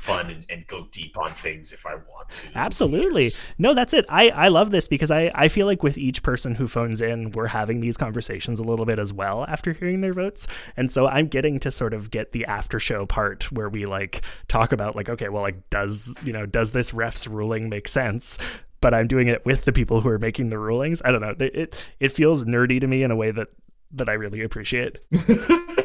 [0.00, 2.46] fun and, and go deep on things if I want to.
[2.54, 3.28] Absolutely.
[3.58, 4.06] No, that's it.
[4.08, 7.32] I, I love this because I, I feel like with each person who phones in,
[7.32, 10.48] we're having these conversations a little bit as well after hearing their votes.
[10.76, 14.22] And so I'm getting to sort of get the after show part where we like
[14.48, 18.38] talk about like, okay, well, like, does, you know, does this ref's ruling make sense?
[18.80, 21.02] But I'm doing it with the people who are making the rulings.
[21.04, 21.34] I don't know.
[21.38, 23.48] It, it, it feels nerdy to me in a way that,
[23.92, 24.98] that I really appreciate.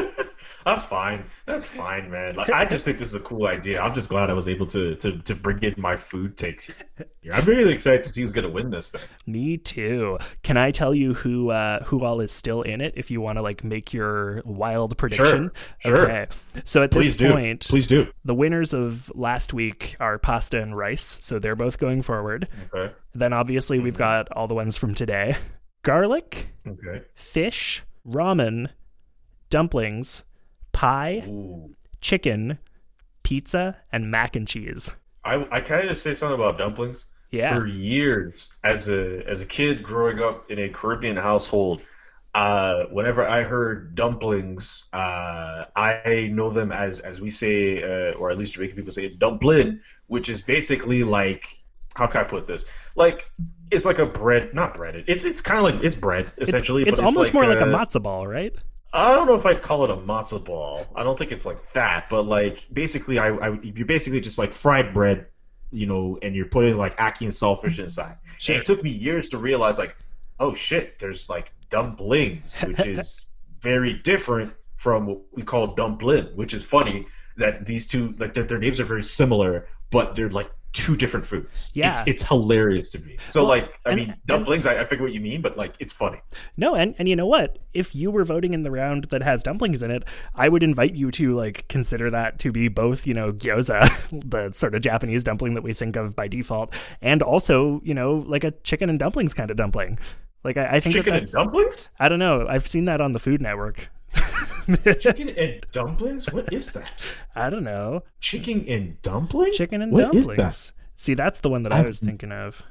[0.65, 1.23] That's fine.
[1.45, 2.35] That's fine, man.
[2.35, 3.79] Like I just think this is a cool idea.
[3.79, 7.05] I'm just glad I was able to to, to bring in my food takes here.
[7.33, 9.01] I'm really excited to see who's gonna win this thing.
[9.27, 10.17] Me too.
[10.41, 13.37] Can I tell you who uh, who all is still in it if you want
[13.37, 15.51] to like make your wild prediction?
[15.77, 16.09] Sure.
[16.09, 16.27] Okay.
[16.63, 17.31] So at Please this do.
[17.31, 18.07] point, Please do.
[18.23, 22.47] the winners of last week are pasta and rice, so they're both going forward.
[22.73, 22.91] Okay.
[23.13, 25.35] Then obviously we've got all the ones from today:
[25.83, 27.03] garlic, Okay.
[27.13, 28.69] fish, ramen,
[29.49, 30.23] dumplings,
[30.75, 31.73] pie, Ooh.
[32.01, 32.59] chicken,
[33.23, 34.91] pizza, and mac and cheese.
[35.23, 37.05] I I kind of just say something about dumplings.
[37.31, 37.57] Yeah.
[37.57, 41.81] For years, as a as a kid growing up in a Caribbean household,
[42.35, 48.29] uh, whenever I heard dumplings, uh, I know them as as we say, uh, or
[48.29, 51.47] at least Jamaican people say, dumpling, which is basically like
[51.95, 52.65] how can I put this?
[52.95, 53.29] Like
[53.71, 55.05] it's like a bread, not breaded.
[55.07, 56.83] It's it's kind of like it's bread essentially.
[56.83, 58.53] it's but almost like, more like a matzo ball, right?
[58.95, 60.85] I don't know if I'd call it a matzo ball.
[60.95, 64.53] I don't think it's like that, but like basically, I, I you're basically just like
[64.53, 65.27] fried bread,
[65.71, 68.17] you know, and you're putting like ackee and saltfish inside.
[68.39, 68.55] Sure.
[68.55, 69.97] And it took me years to realize like,
[70.39, 73.29] oh shit, there's like dumplings, which is
[73.61, 77.05] very different from what we call dumpling, which is funny
[77.35, 81.25] that these two like their, their names are very similar, but they're like two different
[81.25, 81.71] foods.
[81.73, 81.89] Yeah.
[81.91, 83.17] it's, it's hilarious to me.
[83.27, 84.65] So Well, like, I and- mean, and- dumplings.
[84.67, 86.21] I, I figure what you mean, but like, it's funny.
[86.57, 87.57] No, and and you know what?
[87.73, 90.03] If you were voting in the round that has dumplings in it,
[90.35, 93.81] I would invite you to like consider that to be both, you know, gyoza,
[94.29, 98.23] the sort of Japanese dumpling that we think of by default, and also, you know,
[98.27, 99.97] like a chicken and dumplings kind of dumpling.
[100.43, 101.89] Like I, I think that Chicken and dumplings.
[101.99, 102.45] I don't know.
[102.47, 103.89] I've seen that on the Food Network.
[104.99, 106.31] Chicken and dumplings?
[106.31, 107.01] What is that?
[107.35, 108.03] I don't know.
[108.19, 109.57] Chicken and dumplings?
[109.57, 110.73] Chicken and What is dumplings.
[110.95, 112.61] See, that's the one that I I've- was thinking of.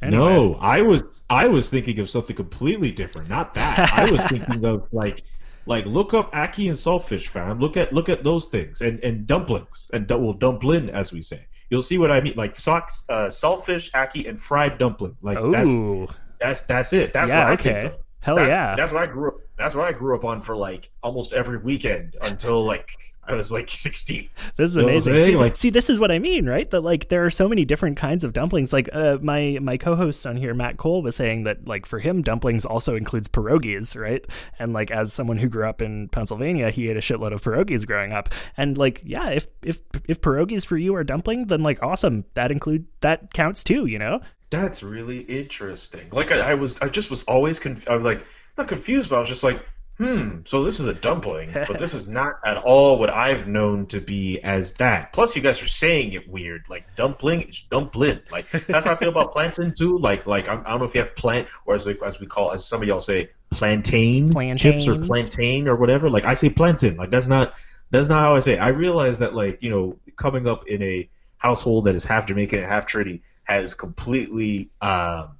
[0.00, 0.22] Anyway.
[0.22, 3.28] No, I was I was thinking of something completely different.
[3.28, 3.92] Not that.
[3.92, 5.22] I was thinking of like
[5.66, 7.58] like look up ackee and saltfish, fam.
[7.58, 11.46] Look at look at those things and and dumplings and well dumpling as we say.
[11.68, 12.34] You'll see what I mean.
[12.36, 15.16] Like socks, uh, saltfish, ackee, and fried dumpling.
[15.20, 16.06] Like that's Ooh.
[16.40, 17.12] that's that's it.
[17.12, 17.62] That's Yeah, what I okay.
[17.82, 18.00] think of.
[18.28, 18.76] Hell That- yeah.
[18.76, 19.34] That's what I grew up.
[19.56, 22.90] That's what I grew up on for like almost every weekend until like
[23.26, 24.30] I was like sixteen.
[24.56, 25.12] This is You know what I'm amazing.
[25.20, 25.26] saying?
[25.32, 26.70] See, Like- see, this is what I mean, right?
[26.70, 28.72] That like there are so many different kinds of dumplings.
[28.72, 32.22] Like uh, my my co-host on here, Matt Cole, was saying that like for him,
[32.22, 34.24] dumplings also includes pierogies, right?
[34.58, 37.86] And like as someone who grew up in Pennsylvania, he ate a shitload of pierogies
[37.86, 38.30] growing up.
[38.56, 42.50] And like yeah, if if if pierogies for you are dumpling, then like awesome, that
[42.50, 44.20] include that counts too, you know?
[44.50, 46.08] That's really interesting.
[46.10, 48.24] Like I, I was, I just was always conf- I was like
[48.56, 49.62] not confused, but I was just like,
[49.98, 50.38] hmm.
[50.44, 54.00] So this is a dumpling, but this is not at all what I've known to
[54.00, 55.12] be as that.
[55.12, 56.62] Plus, you guys are saying it weird.
[56.68, 58.20] Like dumpling is dumpling.
[58.30, 59.98] Like that's how I feel about plantain too.
[59.98, 62.26] Like like I'm, I don't know if you have plant or as we, as we
[62.26, 66.08] call as some of y'all say plantain chips or plantain or whatever.
[66.08, 66.96] Like I say plantain.
[66.96, 67.54] Like that's not
[67.90, 68.54] that's not how I say.
[68.54, 68.58] It.
[68.58, 71.08] I realize that like you know coming up in a
[71.38, 75.30] household that is half Jamaican and half Trinity has completely um,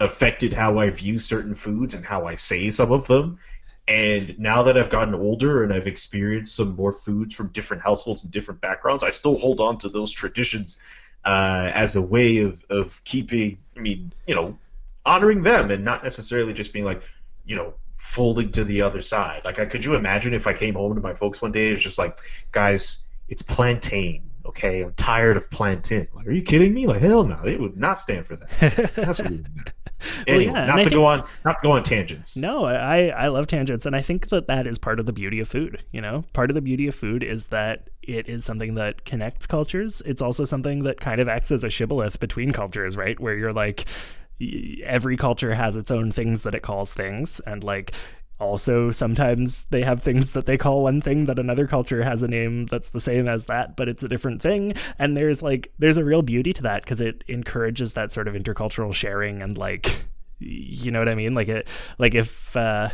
[0.00, 3.38] affected how I view certain foods and how I say some of them.
[3.86, 8.24] And now that I've gotten older and I've experienced some more foods from different households
[8.24, 10.78] and different backgrounds, I still hold on to those traditions
[11.24, 14.58] uh, as a way of, of keeping, I mean, you know,
[15.06, 17.02] honoring them and not necessarily just being like,
[17.44, 19.42] you know, folding to the other side.
[19.44, 21.74] Like, I, could you imagine if I came home to my folks one day, and
[21.74, 22.16] it's just like,
[22.52, 24.30] guys, it's plantain.
[24.46, 26.06] Okay, I'm tired of plantain.
[26.14, 26.86] Like, are you kidding me?
[26.86, 28.90] Like, hell no, they would not stand for that.
[28.98, 29.72] Absolutely not.
[30.26, 32.36] Anyway, yeah, and not to think- go on, not to go on tangents.
[32.36, 35.40] No, I I love tangents, and I think that that is part of the beauty
[35.40, 35.82] of food.
[35.92, 39.46] You know, part of the beauty of food is that it is something that connects
[39.46, 40.02] cultures.
[40.04, 43.18] It's also something that kind of acts as a shibboleth between cultures, right?
[43.18, 43.86] Where you're like,
[44.38, 47.92] y- every culture has its own things that it calls things, and like.
[48.40, 52.28] Also, sometimes they have things that they call one thing that another culture has a
[52.28, 54.74] name that's the same as that, but it's a different thing.
[54.98, 58.34] And there's like, there's a real beauty to that because it encourages that sort of
[58.34, 60.04] intercultural sharing and like,
[60.38, 61.34] you know what I mean?
[61.34, 61.68] Like it,
[61.98, 62.88] like if uh,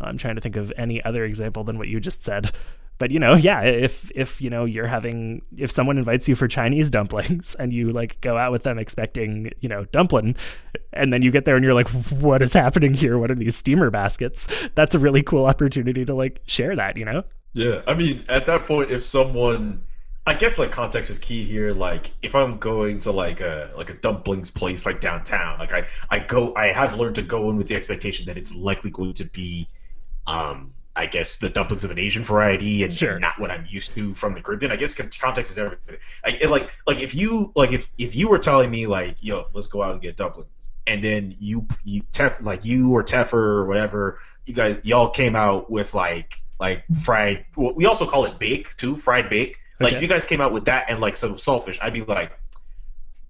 [0.00, 2.52] I'm trying to think of any other example than what you just said.
[2.98, 6.48] But you know, yeah, if if you know you're having if someone invites you for
[6.48, 10.36] Chinese dumplings and you like go out with them expecting you know dumpling,
[10.92, 13.18] and then you get there and you're like, what is happening here?
[13.18, 14.48] What are these steamer baskets?
[14.74, 17.22] That's a really cool opportunity to like share that, you know?
[17.52, 19.82] Yeah, I mean, at that point, if someone,
[20.26, 21.72] I guess like context is key here.
[21.72, 25.86] Like, if I'm going to like a like a dumplings place like downtown, like I
[26.10, 29.14] I go, I have learned to go in with the expectation that it's likely going
[29.14, 29.68] to be,
[30.26, 33.18] um, I guess the dumplings of an Asian variety and Sure.
[33.18, 34.72] not what I'm used to from the Caribbean.
[34.72, 35.96] I guess context is everything.
[36.24, 39.66] I, like like if you like if if you were telling me like yo let's
[39.66, 43.66] go out and get dumplings and then you you Tef, like you or Teffer or
[43.66, 48.38] whatever you guys y'all came out with like like fried well, we also call it
[48.38, 49.96] bake too fried bake like Okay.
[49.96, 52.32] if you guys came out with that and like some saltfish I'd be like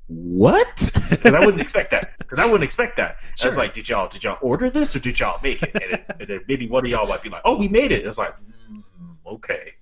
[0.09, 0.89] what?
[1.11, 2.17] Because I wouldn't expect that.
[2.19, 3.17] Because I wouldn't expect that.
[3.43, 5.71] I was like did y'all did y'all order this or did y'all make it?
[5.75, 8.07] And, then- and then maybe one of y'all might be like oh we made it.
[8.07, 8.35] It's like
[8.71, 8.83] mm,
[9.27, 9.73] okay.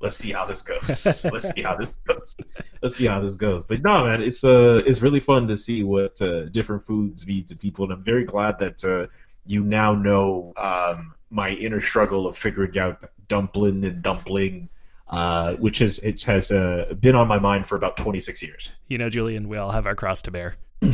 [0.00, 1.24] Let's see how this goes.
[1.32, 2.36] Let's see how this goes.
[2.82, 3.64] Let's see how this goes.
[3.64, 7.44] But no man it's uh it's really fun to see what uh, different foods mean
[7.46, 7.84] to people.
[7.84, 9.06] And i'm very glad that uh,
[9.46, 14.68] you now know um my inner struggle of figuring out dumpling and dumpling
[15.12, 18.98] uh, which has it has uh, been on my mind for about 26 years You
[18.98, 20.56] know, Julian, we all have our cross to bear.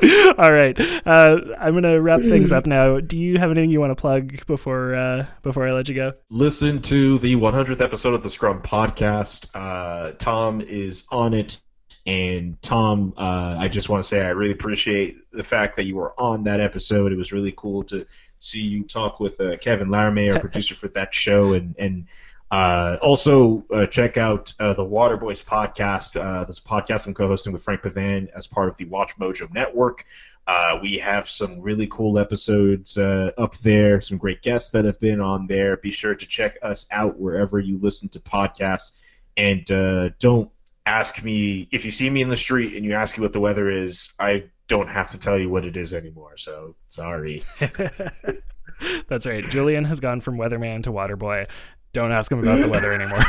[0.38, 3.00] all right, uh, I'm gonna wrap things up now.
[3.00, 6.12] Do you have anything you want to plug before uh, before I let you go?
[6.30, 9.46] listen to the 100th episode of the Scrum podcast.
[9.54, 11.60] Uh, Tom is on it.
[12.06, 15.96] And Tom, uh, I just want to say I really appreciate the fact that you
[15.96, 17.12] were on that episode.
[17.12, 18.06] It was really cool to
[18.38, 22.06] see you talk with uh, Kevin Laramie, our producer for that show, and and
[22.50, 26.18] uh, also uh, check out uh, the Waterboys podcast.
[26.18, 30.04] Uh, this podcast I'm co-hosting with Frank Pavan as part of the WatchMojo Network.
[30.46, 34.98] Uh, we have some really cool episodes uh, up there, some great guests that have
[34.98, 35.76] been on there.
[35.76, 38.92] Be sure to check us out wherever you listen to podcasts,
[39.36, 40.50] and uh, don't
[40.88, 43.40] ask me if you see me in the street and you ask me what the
[43.40, 44.12] weather is.
[44.18, 46.36] I don't have to tell you what it is anymore.
[46.36, 47.44] So sorry.
[49.08, 49.44] That's right.
[49.48, 51.48] Julian has gone from weatherman to waterboy.
[51.92, 53.22] Don't ask him about the weather anymore.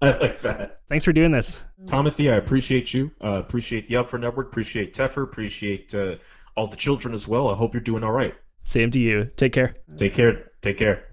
[0.00, 0.80] I like that.
[0.88, 1.58] Thanks for doing this.
[1.86, 3.10] Timothy, I appreciate you.
[3.22, 4.46] Uh, appreciate the Up for Network.
[4.48, 5.24] Appreciate Teffer.
[5.24, 6.16] Appreciate uh,
[6.56, 7.48] all the children as well.
[7.48, 8.34] I hope you're doing all right.
[8.62, 9.30] Same to you.
[9.36, 9.74] Take care.
[9.96, 10.52] Take care.
[10.62, 11.07] Take care.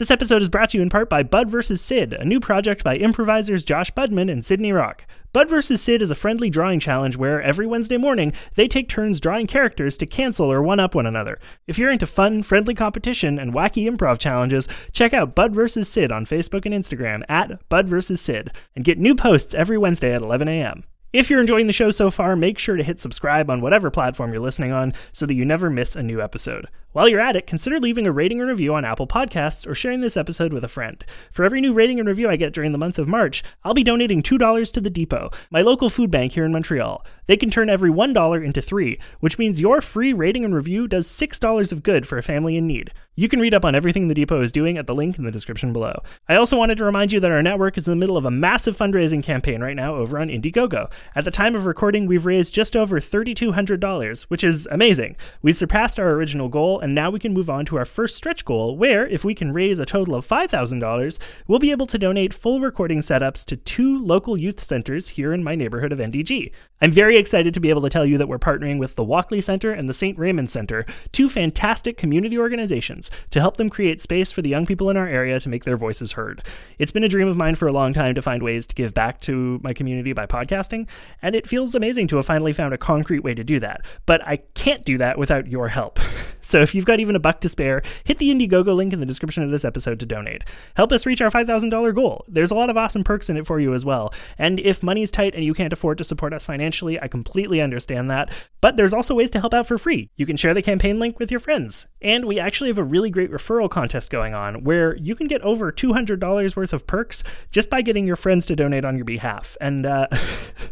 [0.00, 1.78] This episode is brought to you in part by Bud vs.
[1.78, 5.04] Sid, a new project by improvisers Josh Budman and Sydney Rock.
[5.34, 5.82] Bud vs.
[5.82, 9.98] Sid is a friendly drawing challenge where every Wednesday morning they take turns drawing characters
[9.98, 11.38] to cancel or one up one another.
[11.66, 15.86] If you're into fun, friendly competition and wacky improv challenges, check out Bud vs.
[15.86, 18.22] Sid on Facebook and Instagram at Bud vs.
[18.22, 20.84] Sid and get new posts every Wednesday at 11 a.m.
[21.12, 24.32] If you're enjoying the show so far, make sure to hit subscribe on whatever platform
[24.32, 26.68] you're listening on so that you never miss a new episode.
[26.92, 30.02] While you're at it, consider leaving a rating and review on Apple Podcasts or sharing
[30.02, 31.04] this episode with a friend.
[31.32, 33.82] For every new rating and review I get during the month of March, I'll be
[33.82, 37.04] donating $2 to the Depot, my local food bank here in Montreal.
[37.26, 41.08] They can turn every $1 into 3, which means your free rating and review does
[41.08, 42.92] $6 of good for a family in need.
[43.20, 45.30] You can read up on everything the Depot is doing at the link in the
[45.30, 45.92] description below.
[46.26, 48.30] I also wanted to remind you that our network is in the middle of a
[48.30, 50.90] massive fundraising campaign right now over on Indiegogo.
[51.14, 55.16] At the time of recording, we've raised just over $3,200, which is amazing.
[55.42, 58.46] We've surpassed our original goal, and now we can move on to our first stretch
[58.46, 62.32] goal, where, if we can raise a total of $5,000, we'll be able to donate
[62.32, 66.52] full recording setups to two local youth centers here in my neighborhood of NDG.
[66.80, 69.42] I'm very excited to be able to tell you that we're partnering with the Walkley
[69.42, 70.18] Center and the St.
[70.18, 74.90] Raymond Center, two fantastic community organizations, to help them create space for the young people
[74.90, 76.42] in our area to make their voices heard.
[76.78, 78.94] It's been a dream of mine for a long time to find ways to give
[78.94, 80.88] back to my community by podcasting,
[81.22, 83.82] and it feels amazing to have finally found a concrete way to do that.
[84.06, 85.98] But I can't do that without your help.
[86.42, 89.06] So if you've got even a buck to spare, hit the Indiegogo link in the
[89.06, 90.42] description of this episode to donate.
[90.74, 92.24] Help us reach our $5,000 goal.
[92.28, 94.12] There's a lot of awesome perks in it for you as well.
[94.38, 98.10] And if money's tight and you can't afford to support us financially, I completely understand
[98.10, 98.30] that.
[98.60, 100.10] But there's also ways to help out for free.
[100.16, 101.86] You can share the campaign link with your friends.
[102.02, 105.42] And we actually have a really great referral contest going on where you can get
[105.42, 109.56] over $200 worth of perks just by getting your friends to donate on your behalf.
[109.60, 110.08] And, uh,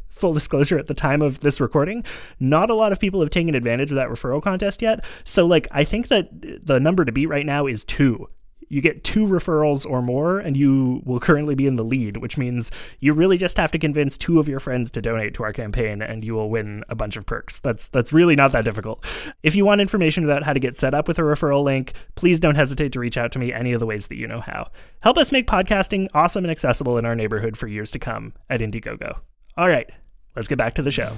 [0.09, 2.05] full disclosure at the time of this recording
[2.41, 5.69] not a lot of people have taken advantage of that referral contest yet so like
[5.71, 6.29] i think that
[6.67, 8.27] the number to beat right now is two
[8.69, 12.37] you get two referrals or more and you will currently be in the lead which
[12.37, 15.53] means you really just have to convince two of your friends to donate to our
[15.53, 17.61] campaign and you will win a bunch of perks.
[17.61, 19.05] That's that's really not that difficult.
[19.43, 22.41] If you want information about how to get set up with a referral link please
[22.41, 24.71] don't hesitate to reach out to me any of the ways that you know how.
[25.01, 28.61] Help us make podcasting awesome and accessible in our neighborhood for years to come at
[28.61, 29.19] indiegogo.
[29.57, 29.91] All right
[30.37, 31.11] let's get back to the show.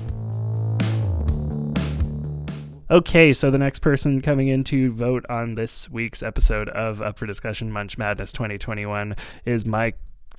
[2.91, 7.19] Okay, so the next person coming in to vote on this week's episode of Up
[7.19, 9.93] for Discussion Munch Madness 2021 is my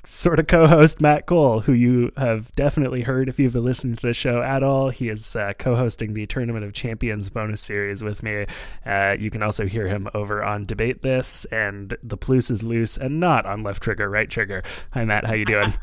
[0.03, 4.13] sort of co-host Matt Cole, who you have definitely heard if you've listened to the
[4.13, 4.89] show at all.
[4.89, 8.45] He is uh, co-hosting the Tournament of Champions bonus series with me.
[8.85, 12.97] Uh, you can also hear him over on Debate This and The Plus is Loose
[12.97, 14.61] and not on Left Trigger, Right Trigger.
[14.91, 15.73] Hi Matt, how you doing?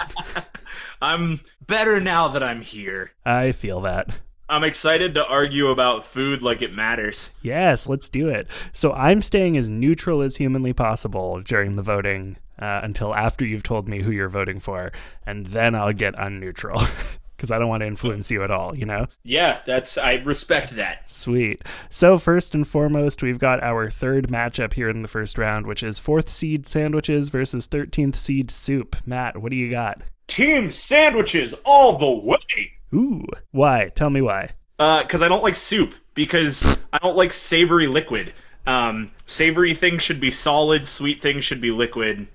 [1.00, 3.12] I'm better now that I'm here.
[3.24, 4.10] I feel that.
[4.50, 7.30] I'm excited to argue about food like it matters.
[7.42, 8.48] Yes, let's do it.
[8.72, 13.62] So I'm staying as neutral as humanly possible during the voting uh, until after you've
[13.62, 14.90] told me who you're voting for,
[15.26, 16.80] and then I'll get unneutral
[17.36, 19.06] because I don't want to influence you at all, you know?
[19.22, 21.08] Yeah, that's I respect that.
[21.08, 21.62] Sweet.
[21.90, 25.82] So, first and foremost, we've got our third matchup here in the first round, which
[25.82, 28.96] is fourth seed sandwiches versus 13th seed soup.
[29.06, 30.02] Matt, what do you got?
[30.26, 32.72] Team sandwiches all the way.
[32.94, 33.90] Ooh, why?
[33.94, 34.50] Tell me why.
[34.78, 35.94] Uh, because I don't like soup.
[36.14, 38.32] Because I don't like savory liquid.
[38.66, 40.86] Um, savory things should be solid.
[40.86, 42.26] Sweet things should be liquid.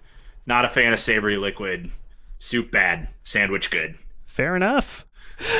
[0.45, 1.91] Not a fan of savory liquid.
[2.39, 3.07] Soup bad.
[3.23, 3.95] Sandwich good.
[4.25, 5.05] Fair enough.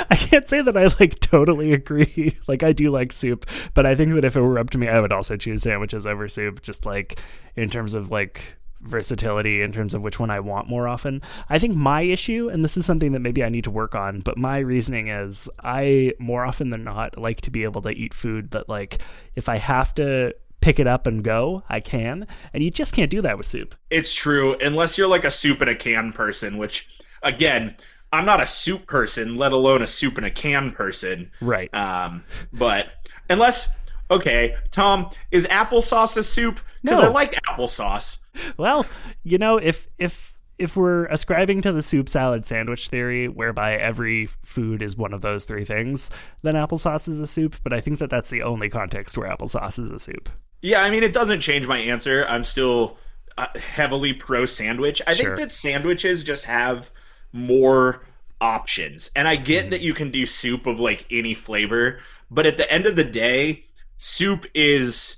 [0.10, 2.38] I can't say that I like totally agree.
[2.48, 4.88] Like I do like soup, but I think that if it were up to me,
[4.88, 6.62] I would also choose sandwiches over soup.
[6.62, 7.20] Just like
[7.56, 11.22] in terms of like versatility in terms of which one I want more often.
[11.50, 14.20] I think my issue, and this is something that maybe I need to work on,
[14.20, 18.14] but my reasoning is I more often than not like to be able to eat
[18.14, 19.02] food that like
[19.36, 22.26] if I have to pick it up and go, I can.
[22.54, 23.76] And you just can't do that with soup.
[23.90, 26.88] It's true, unless you're like a soup in a can person, which
[27.22, 27.76] again,
[28.14, 31.32] I'm not a soup person, let alone a soup in a can person.
[31.42, 31.74] Right.
[31.74, 32.88] Um, but
[33.30, 33.76] unless
[34.10, 36.60] okay, Tom, is applesauce a soup?
[36.84, 37.06] Because No.
[37.08, 38.18] I like applesauce.
[38.58, 38.86] Well,
[39.24, 44.28] you know, if if if we're ascribing to the soup salad sandwich theory, whereby every
[44.44, 46.10] food is one of those three things,
[46.44, 47.56] then applesauce is a soup.
[47.64, 50.30] But I think that that's the only context where applesauce is a soup.
[50.62, 52.26] Yeah, I mean, it doesn't change my answer.
[52.28, 52.98] I'm still
[53.38, 55.02] uh, heavily pro sandwich.
[55.08, 55.26] I Sure.
[55.36, 56.90] think that sandwiches just have
[57.32, 58.06] more
[58.40, 59.10] options.
[59.16, 62.72] And I get that you can do soup of like any flavor, but at the
[62.72, 63.66] end of the day,
[63.98, 65.18] soup is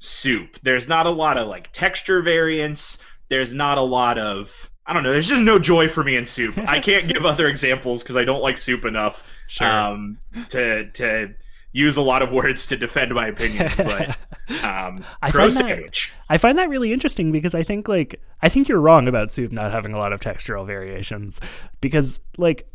[0.00, 0.58] soup.
[0.62, 2.98] There's not a lot of like texture variance.
[3.28, 5.12] There's not a lot of I don't know.
[5.12, 6.58] There's just no joy for me in soup.
[6.58, 9.66] I can't give other examples because I don't like soup enough Sure.
[9.68, 11.34] um, to to
[11.72, 13.76] use a lot of words to defend my opinions.
[13.80, 14.16] But
[14.64, 18.68] um, I find that- I find that really interesting because I think like I think
[18.68, 21.40] you're wrong about soup not having a lot of textural variations
[21.80, 22.66] because like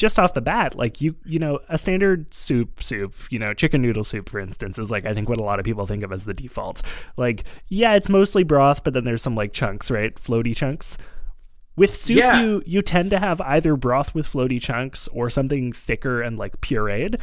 [0.00, 3.82] just off the bat like you you know a standard soup soup you know chicken
[3.82, 6.10] noodle soup for instance is like I think what a lot of people think of
[6.10, 6.80] as the default
[7.18, 10.96] like yeah it's mostly broth but then there's some like chunks right floaty chunks
[11.76, 12.40] with soup Yeah.
[12.40, 16.58] you you tend to have either broth with floaty chunks or something thicker and like
[16.62, 17.20] pureed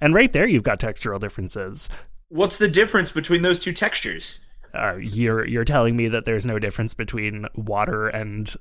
[0.00, 1.88] and right there you've got textural differences
[2.30, 4.44] What's the difference between those two textures?
[4.74, 8.54] uh, you're you're telling me that there's no difference between water and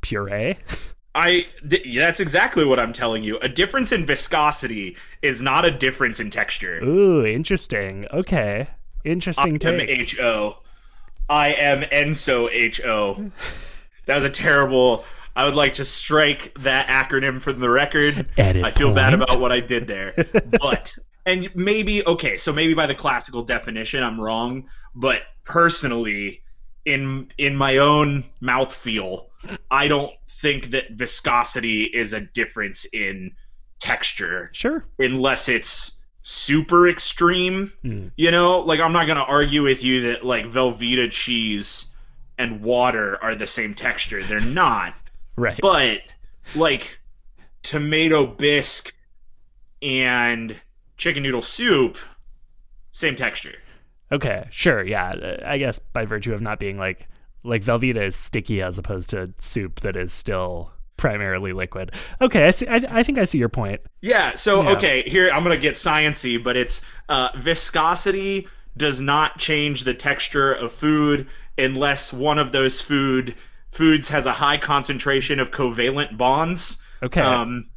[0.00, 0.56] puree.
[1.14, 3.38] I th- that's exactly what I'm telling you.
[3.38, 6.82] A difference in viscosity is not a difference in texture.
[6.82, 8.06] Ooh, interesting.
[8.12, 8.68] Okay,
[9.04, 9.80] interesting I am.
[9.80, 10.58] H O.
[11.28, 13.30] I am Enso H O.
[14.06, 15.04] That was a terrible.
[15.36, 18.28] I would like to strike that acronym from the record.
[18.36, 20.12] Edit I feel bad about what I did there.
[20.60, 26.41] but and maybe okay, so maybe by the classical definition I'm wrong, but personally
[26.84, 29.28] in in my own mouth feel,
[29.70, 33.32] I don't think that viscosity is a difference in
[33.78, 34.84] texture Sure.
[34.98, 37.72] unless it's super extreme.
[37.82, 38.08] Hmm.
[38.16, 41.92] You know, like I'm not gonna argue with you that like Velveeta cheese
[42.38, 44.22] and water are the same texture.
[44.24, 44.94] They're not.
[45.36, 45.58] Right.
[45.60, 46.00] But
[46.54, 46.98] like
[47.62, 48.94] tomato bisque
[49.80, 50.60] and
[50.96, 51.98] chicken noodle soup,
[52.92, 53.54] same texture.
[54.12, 54.46] Okay.
[54.50, 54.84] Sure.
[54.84, 55.10] Yeah.
[55.12, 57.08] uh, I guess by virtue of not being like
[57.44, 61.90] like Velveeta is sticky as opposed to soup that is still primarily liquid.
[62.20, 62.46] Okay.
[62.46, 62.66] I see.
[62.68, 63.80] I, I think I see your point.
[64.02, 64.70] Yeah, so Yeah.
[64.72, 68.46] okay, here I'm gonna get sciency, but it's uh, viscosity
[68.76, 71.26] does not change the texture of food
[71.58, 73.34] unless one of those food
[73.70, 76.82] foods has a high concentration of covalent bonds.
[77.02, 77.20] Okay.
[77.20, 77.68] Um,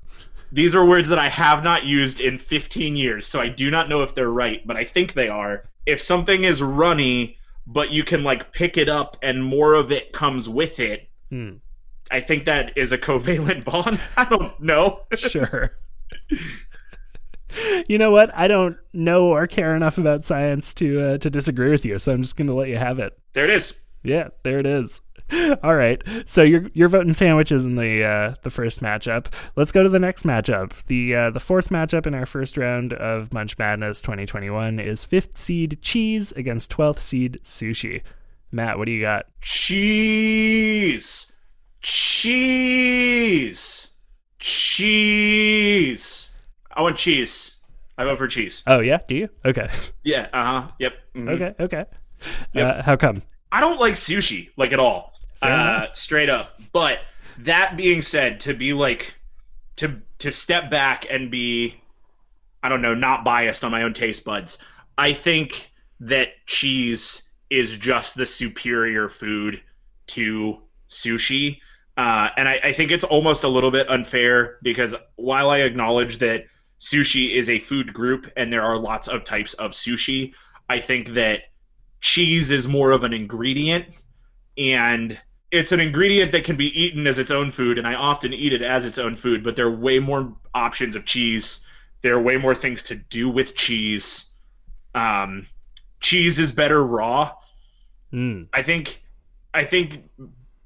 [0.52, 3.90] these are words that I have not used in 15 years, so I do not
[3.90, 5.64] know if they're right, but I think they are.
[5.86, 10.12] If something is runny, but you can like pick it up and more of it
[10.14, 11.54] comes with it, Hmm.
[12.12, 14.00] I think that is a covalent bond.
[14.18, 15.02] I don't know.
[15.16, 15.72] sure.
[17.88, 18.30] you know what?
[18.36, 22.14] I don't know or care enough about science to uh, to disagree with you, so
[22.14, 23.18] I'm just going to let you have it.
[23.34, 23.80] there it is.
[24.04, 25.02] Yeah, there it is.
[25.64, 26.02] All right.
[26.26, 29.28] So you're you're voting sandwiches in the uh, the first matchup.
[29.56, 30.72] Let's go to the next matchup.
[30.86, 35.38] The uh, the fourth matchup in our first round of Munch Madness 2021 is fifth
[35.38, 38.02] seed cheese against twelfth seed sushi.
[38.52, 39.26] Matt, what do you got?
[39.42, 41.34] Cheese.
[41.82, 43.90] Cheese.
[44.40, 46.32] Cheese.
[46.72, 47.56] I want cheese.
[47.98, 48.64] I vote for cheese.
[48.68, 49.30] Oh yeah, do you?
[49.46, 49.68] Okay,
[50.04, 50.28] Yeah.
[50.34, 50.68] Uh huh.
[50.80, 50.94] Yep.
[51.16, 51.30] mhm.
[51.30, 51.86] okay, okay.
[52.54, 52.78] Yep.
[52.78, 53.22] Uh, how come?
[53.52, 55.14] I don't like sushi like at all.
[55.52, 56.60] Uh, straight up.
[56.72, 57.00] But
[57.40, 59.16] that being said, to be like
[59.78, 61.76] to to step back and be
[62.64, 64.58] I don't know, not biased on my own taste buds.
[64.98, 69.62] I think that cheese is just the superior food
[70.08, 70.58] to
[70.90, 71.60] sushi.
[71.96, 76.18] Uh, and I, I think it's almost a little bit unfair because while I acknowledge
[76.18, 76.46] that
[76.80, 80.34] sushi is a food group and there are lots of types of sushi,
[80.68, 81.44] I think that
[82.02, 83.86] cheese is more of an ingredient
[84.58, 85.20] and
[85.56, 88.54] it's an ingredient that can be eaten as its own food and i often eat
[88.54, 91.66] it as its own food but there are way more options of cheese
[92.02, 94.32] there are way more things to do with cheese
[94.96, 95.48] um,
[96.02, 97.32] cheese is better raw
[98.14, 98.48] Mm.
[98.54, 99.02] i think
[99.54, 100.04] i think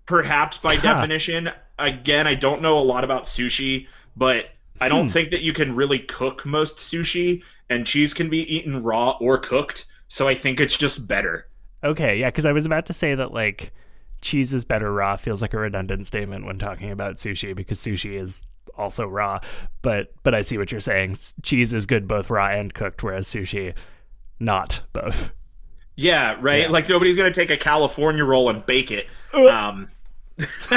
[0.06, 0.82] perhaps by Huh.
[0.82, 4.46] definition again i don't know a lot about sushi but
[4.82, 5.12] i don't Hmm.
[5.12, 9.38] think that you can really cook most sushi and cheese can be eaten raw or
[9.38, 11.46] cooked so i think it's just better
[11.82, 13.72] Okay, yeah, because I was about to say that like
[14.22, 18.20] cheese is better raw feels like a redundant statement when talking about sushi because sushi
[18.20, 18.44] is
[18.78, 19.40] also raw.
[19.82, 21.18] But but I see what you're saying.
[21.42, 23.74] Cheese is good both raw and cooked, whereas sushi
[24.40, 25.32] not both.
[25.96, 26.64] Yeah, right.
[26.64, 26.70] Yeah.
[26.70, 29.08] Like nobody's gonna take a California roll and bake it.
[29.34, 29.90] Um,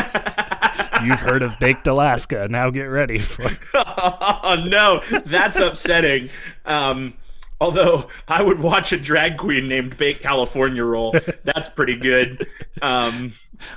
[1.04, 2.48] You've heard of baked Alaska.
[2.48, 3.44] Now get ready for.
[3.74, 6.30] oh no, that's upsetting.
[6.64, 7.14] Um,
[7.62, 11.14] although I would watch a drag queen named Bake California Roll.
[11.44, 12.46] That's pretty good.
[12.82, 13.32] Um,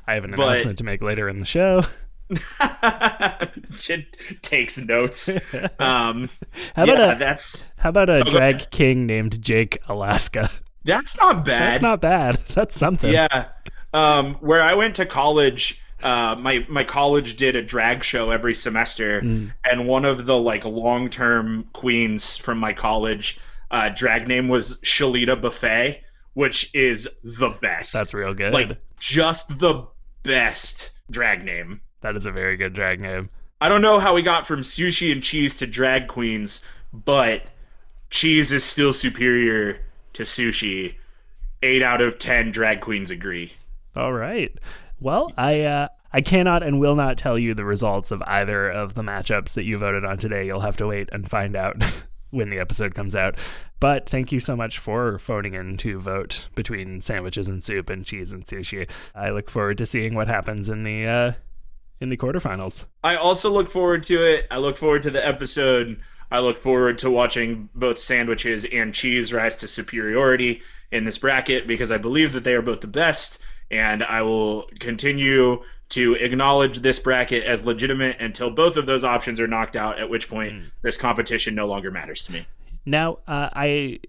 [0.07, 1.83] I have an But- announcement to make later in the show.
[3.75, 5.29] shit takes notes.
[5.79, 6.29] Um,
[6.75, 10.49] How about yeah, a that's how about a go drag king named Jake Alaska?
[10.83, 11.61] that's not bad.
[11.73, 12.36] That's not bad.
[12.49, 13.11] That's something.
[13.13, 13.49] Yeah.
[13.93, 18.53] Um, where I went to college, uh, my my college did a drag show every
[18.55, 19.51] semester, Mm.
[19.69, 23.38] and one of the like long term queens from my college,
[23.76, 26.01] uh, drag name was Shalita Buffet,
[26.34, 27.91] which is the best.
[27.91, 28.53] That's real good.
[28.53, 29.86] like just the
[30.23, 31.82] best drag name.
[32.01, 33.30] that is a very good drag name.
[33.59, 36.63] I don't know how we got from sushi and cheese to drag queens,
[36.93, 37.43] but
[38.09, 39.80] cheese is still superior
[40.13, 40.95] to sushi.
[41.61, 43.51] Eight out of ten drag queens agree.
[43.95, 44.57] All right.
[45.01, 48.93] Well, I uh, I cannot and will not tell you the results of either of
[48.93, 50.45] the matchups that you voted on today.
[50.45, 51.76] You'll have to wait and find out
[52.36, 53.38] when the episode comes out.
[53.79, 58.05] But thank you so much for phoning in to vote between sandwiches and soup and
[58.05, 58.89] cheese and sushi.
[59.13, 61.31] I look forward to seeing what happens in the uh,
[61.99, 62.86] in the quarterfinals.
[63.03, 64.47] I also look forward to it.
[64.51, 65.99] I look forward to the episode.
[66.31, 70.61] I look forward to watching both sandwiches and cheese rise to superiority
[70.91, 74.69] in this bracket because I believe that they are both the best, and I will
[74.79, 75.61] continue
[75.95, 79.97] to acknowledge this bracket as legitimate until both of those options are knocked out.
[79.97, 82.45] At which point, this competition no longer matters to me.
[82.85, 83.99] Now, uh, I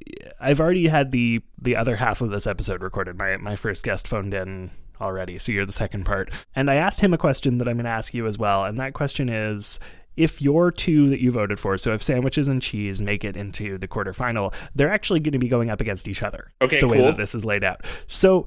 [0.40, 3.16] I've already had the the other half of this episode recorded.
[3.16, 4.70] My my first guest phoned in
[5.00, 6.30] already, so you're the second part.
[6.54, 8.78] And I asked him a question that I'm going to ask you as well, and
[8.80, 9.78] that question is
[10.16, 13.78] if your two that you voted for, so if sandwiches and cheese make it into
[13.78, 16.50] the quarterfinal, they're actually going to be going up against each other.
[16.60, 17.84] Okay, the way that this is laid out.
[18.08, 18.46] So,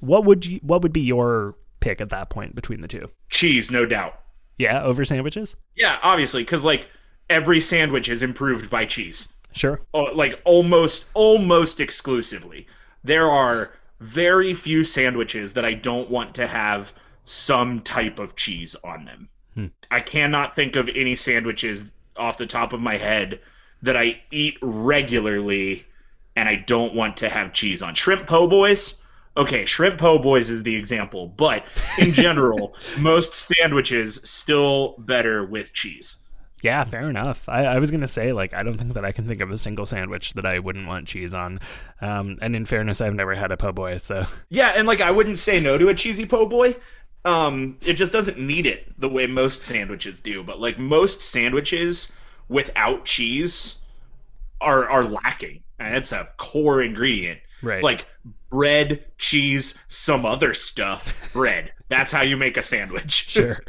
[0.00, 3.10] what would you what would be your pick at that point between the two?
[3.30, 4.18] Cheese, no doubt.
[4.56, 5.56] Yeah, over sandwiches?
[5.76, 6.88] Yeah, obviously, because like
[7.30, 9.32] every sandwich is improved by cheese.
[9.52, 9.80] Sure.
[9.94, 12.66] oh, like almost almost exclusively.
[13.02, 16.92] There are very few sandwiches that I don't want to have
[17.24, 19.28] some type of cheese on them.
[19.54, 19.66] Hmm.
[19.90, 21.84] I cannot think of any sandwiches
[22.16, 23.40] off the top of my head
[23.82, 25.86] that I eat regularly
[26.36, 27.94] and I don't want to have cheese on.
[27.94, 29.00] Shrimp po' boys.
[29.38, 31.64] Okay, shrimp po' boys is the example, but
[31.96, 36.18] in general, most sandwiches still better with cheese.
[36.62, 37.48] Yeah, fair enough.
[37.48, 39.58] I, I was gonna say like I don't think that I can think of a
[39.58, 41.60] single sandwich that I wouldn't want cheese on.
[42.00, 45.12] Um, and in fairness, I've never had a po' boy, so Yeah, and like I
[45.12, 46.74] wouldn't say no to a cheesy po' boy.
[47.24, 50.42] Um, it just doesn't need it the way most sandwiches do.
[50.42, 52.12] But like most sandwiches
[52.48, 53.82] without cheese
[54.60, 57.38] are are lacking, and it's a core ingredient.
[57.62, 57.74] Right.
[57.74, 58.06] It's like
[58.50, 61.14] bread, cheese, some other stuff.
[61.32, 61.72] Bread.
[61.88, 63.12] That's how you make a sandwich.
[63.28, 63.62] sure.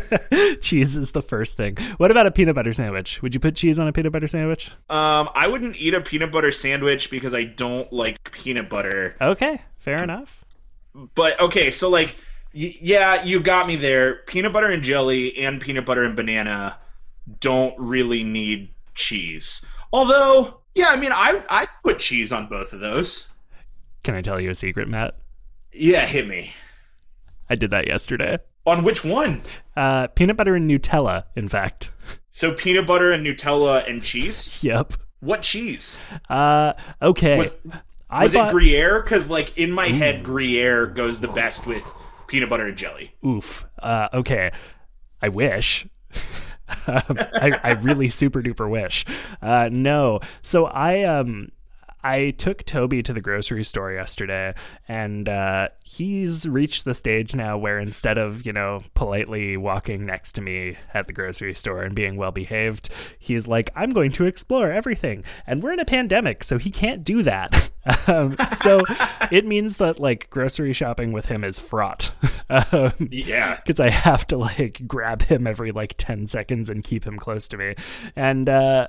[0.60, 1.76] cheese is the first thing.
[1.96, 3.20] What about a peanut butter sandwich?
[3.22, 4.70] Would you put cheese on a peanut butter sandwich?
[4.88, 9.16] Um, I wouldn't eat a peanut butter sandwich because I don't like peanut butter.
[9.20, 10.44] Okay, fair enough.
[11.14, 12.16] But okay, so like,
[12.54, 14.16] y- yeah, you got me there.
[14.26, 16.78] Peanut butter and jelly and peanut butter and banana
[17.40, 19.64] don't really need cheese.
[19.92, 23.28] Although, yeah, I mean, I I put cheese on both of those.
[24.06, 25.16] Can I tell you a secret, Matt?
[25.72, 26.52] Yeah, hit me.
[27.50, 28.38] I did that yesterday.
[28.64, 29.42] On which one?
[29.76, 31.90] Uh, peanut butter and Nutella, in fact.
[32.30, 34.62] So peanut butter and Nutella and cheese.
[34.62, 34.92] Yep.
[35.18, 35.98] What cheese?
[36.30, 37.36] Uh, okay.
[37.36, 37.56] Was,
[38.08, 39.02] I was bought- it Gruyere?
[39.02, 41.82] Because like in my head, Gruyere goes the best with
[42.28, 43.12] peanut butter and jelly.
[43.26, 43.66] Oof.
[43.76, 44.52] Uh, okay.
[45.20, 45.84] I wish.
[46.86, 49.04] um, I, I really super duper wish.
[49.42, 50.20] Uh, no.
[50.42, 51.48] So I um
[52.06, 54.54] I took Toby to the grocery store yesterday,
[54.86, 60.32] and uh, he's reached the stage now where instead of you know politely walking next
[60.32, 64.24] to me at the grocery store and being well behaved, he's like, "I'm going to
[64.26, 67.70] explore everything," and we're in a pandemic, so he can't do that.
[68.06, 68.82] um, so
[69.30, 72.12] it means that like grocery shopping with him is fraught.
[72.50, 73.56] um, Yeah.
[73.56, 77.48] because I have to like grab him every like 10 seconds and keep him close
[77.48, 77.74] to me.
[78.14, 78.88] And uh,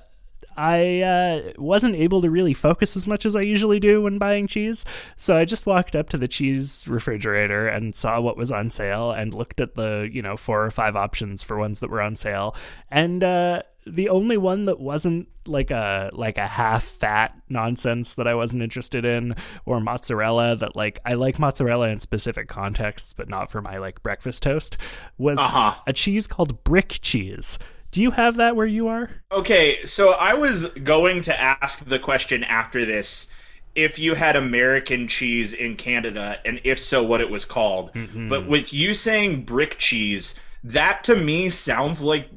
[0.55, 4.47] I uh, wasn't able to really focus as much as I usually do when buying
[4.47, 4.85] cheese.
[5.15, 9.11] So I just walked up to the cheese refrigerator and saw what was on sale
[9.11, 12.15] and looked at the, you know, four or five options for ones that were on
[12.15, 12.55] sale.
[12.89, 18.27] And, uh, the only one that wasn't like a like a half fat nonsense that
[18.27, 19.33] I wasn't interested in
[19.65, 24.03] or mozzarella that like I like mozzarella in specific contexts but not for my like
[24.03, 24.75] breakfast toast
[25.17, 25.75] was Uh-huh.
[25.88, 27.57] a cheese called brick cheese.
[27.98, 29.10] Do you have that where you are?
[29.32, 33.32] Okay, so I was going to ask the question after this
[33.74, 37.91] if you had American cheese in Canada, and if so, what it was called.
[37.93, 38.30] Mm-hmm.
[38.30, 42.30] But with you saying brick cheese, that to me sounds like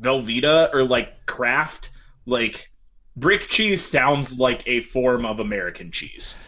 [0.00, 1.90] Velveeta or like Kraft.
[2.24, 2.70] Like
[3.14, 6.40] brick cheese sounds like a form of American cheese.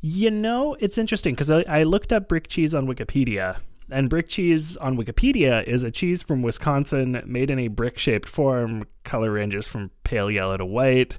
[0.00, 3.60] You know, it's interesting because I, I looked up brick cheese on Wikipedia,
[3.92, 8.28] and brick cheese on Wikipedia is a cheese from Wisconsin made in a brick shaped
[8.28, 8.86] form.
[9.04, 11.18] Color ranges from pale yellow to white,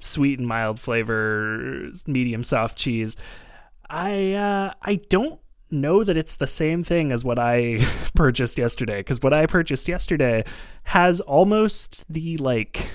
[0.00, 3.16] sweet and mild flavor, medium soft cheese.
[3.88, 5.38] I uh, I don't
[5.70, 7.84] know that it's the same thing as what I
[8.14, 10.44] purchased yesterday because what I purchased yesterday
[10.84, 12.90] has almost the like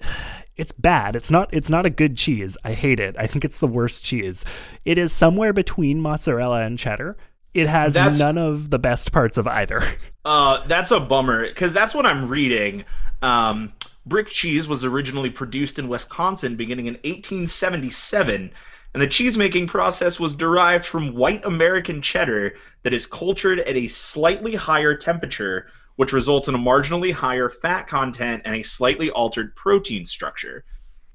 [0.56, 1.16] it's bad.
[1.16, 2.56] It's not it's not a good cheese.
[2.64, 3.16] I hate it.
[3.18, 4.44] I think it's the worst cheese.
[4.84, 7.16] It is somewhere between mozzarella and cheddar.
[7.52, 9.82] It has That's- none of the best parts of either.
[10.22, 12.84] Uh, that's a bummer because that's what I'm reading.
[13.22, 13.72] Um,
[14.04, 18.50] brick cheese was originally produced in Wisconsin beginning in 1877,
[18.92, 23.86] and the cheese-making process was derived from white American cheddar that is cultured at a
[23.86, 29.56] slightly higher temperature, which results in a marginally higher fat content and a slightly altered
[29.56, 30.64] protein structure,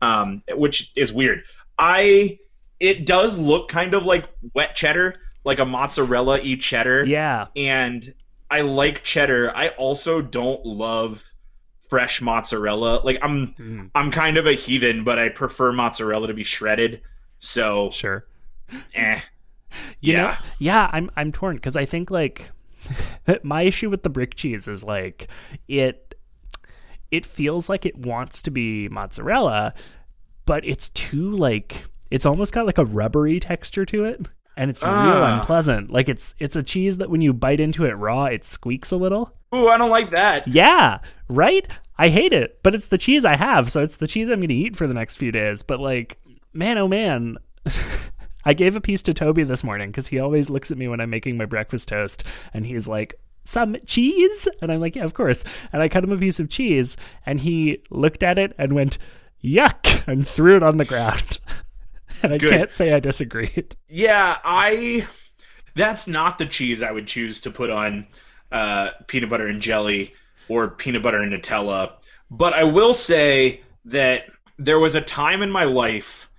[0.02, 1.44] um, which is weird.
[1.78, 2.40] I
[2.80, 5.16] it does look kind of like wet cheddar,
[5.46, 7.48] like a mozzarella e cheddar yeah.
[7.56, 8.14] and
[8.52, 9.56] I like cheddar.
[9.56, 11.24] I also don't love
[11.90, 13.02] fresh mozzarella.
[13.04, 17.02] Like I'm Mm, I'm kind of a heathen, but I prefer mozzarella to be shredded.
[17.40, 18.26] So, sure.
[18.94, 19.20] eh.
[20.00, 20.38] You know, Yeah.
[20.60, 22.52] yeah, I'm I'm torn because I think like
[23.44, 25.28] my issue with the brick cheese is like
[25.68, 26.16] it
[27.12, 29.74] it feels like it wants to be mozzarella,
[30.46, 34.28] but it's too like it's almost got like a rubbery texture to it.
[34.58, 35.40] And it's real Ah.
[35.40, 35.92] unpleasant.
[35.92, 38.96] Like it's it's a cheese that when you bite into it raw, it squeaks a
[38.98, 39.34] little.
[39.54, 40.48] Ooh, I don't like that.
[40.48, 41.68] Yeah, right?
[41.98, 44.50] I hate it, but it's the cheese I have, so it's the cheese I'm going
[44.50, 45.64] to eat for the next few days.
[45.64, 46.18] But like,
[46.54, 47.38] man, oh man.
[48.48, 51.00] I gave a piece to Toby this morning because he always looks at me when
[51.02, 54.48] I'm making my breakfast toast and he's like, some cheese?
[54.62, 55.44] And I'm like, yeah, of course.
[55.74, 56.96] And I cut him a piece of cheese
[57.26, 58.98] and he looked at it and went,
[59.44, 61.40] yuck, and threw it on the ground.
[62.24, 62.52] and I Good.
[62.52, 63.76] can't say I disagreed.
[63.88, 65.08] Yeah, I
[65.76, 68.08] that's not the cheese I would choose to put on
[68.52, 70.14] uh, peanut butter and jelly
[70.50, 71.94] or peanut butter and Nutella.
[72.30, 74.26] But I will say that
[74.58, 76.30] there was a time in my life,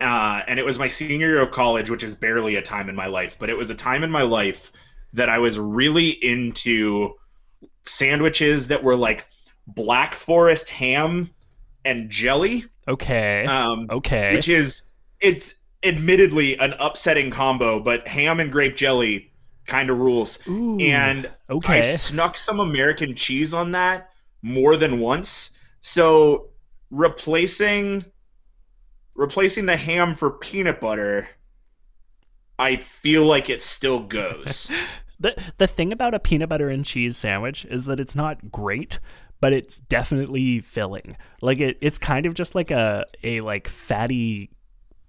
[0.00, 2.96] uh, and it was my senior year of college, which is barely a time in
[2.96, 4.72] my life, but it was a time in my life
[5.12, 7.14] that I was really into
[7.84, 9.26] sandwiches that were like
[9.66, 11.30] Black Forest ham
[11.84, 12.64] and jelly.
[12.86, 13.44] Okay.
[13.46, 14.34] Um, okay.
[14.34, 14.84] which is
[15.20, 19.32] it's admittedly an upsetting combo, but ham and grape jelly
[19.66, 20.46] kind of rules.
[20.48, 21.30] Ooh, and
[21.66, 24.10] I snuck some American cheese on that
[24.42, 25.58] more than once.
[25.80, 26.48] So
[26.90, 28.04] replacing
[29.14, 31.28] replacing the ham for peanut butter,
[32.58, 34.70] I feel like it still goes.
[35.22, 38.98] The the thing about a peanut butter and cheese sandwich is that it's not great,
[39.38, 41.14] but it's definitely filling.
[41.42, 44.48] Like it it's kind of just like a a like fatty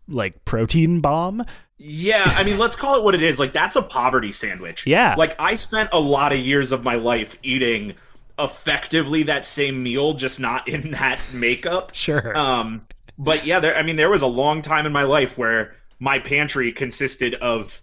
[0.07, 1.45] like protein bomb.
[1.77, 3.39] Yeah, I mean, let's call it what it is.
[3.39, 4.85] Like that's a poverty sandwich.
[4.85, 5.15] Yeah.
[5.17, 7.95] Like I spent a lot of years of my life eating
[8.37, 11.91] effectively that same meal, just not in that makeup.
[11.93, 12.35] Sure.
[12.37, 12.85] Um,
[13.17, 13.75] but yeah, there.
[13.75, 17.81] I mean, there was a long time in my life where my pantry consisted of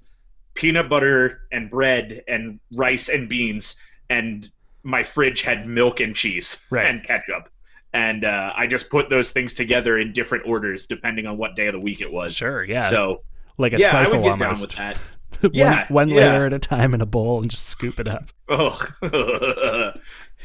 [0.55, 4.51] peanut butter and bread and rice and beans, and
[4.83, 6.87] my fridge had milk and cheese Right.
[6.87, 7.49] and ketchup.
[7.93, 11.69] And uh, I just put those things together in different orders depending on what day
[11.69, 12.35] of the week it was.
[12.37, 12.81] sure, yeah.
[12.81, 13.23] So
[13.57, 14.97] like a yeah, I would get down with that.
[15.41, 16.17] one, Yeah, one yeah.
[16.17, 18.31] layer at a time in a bowl and just scoop it up.
[18.49, 18.93] Ugh.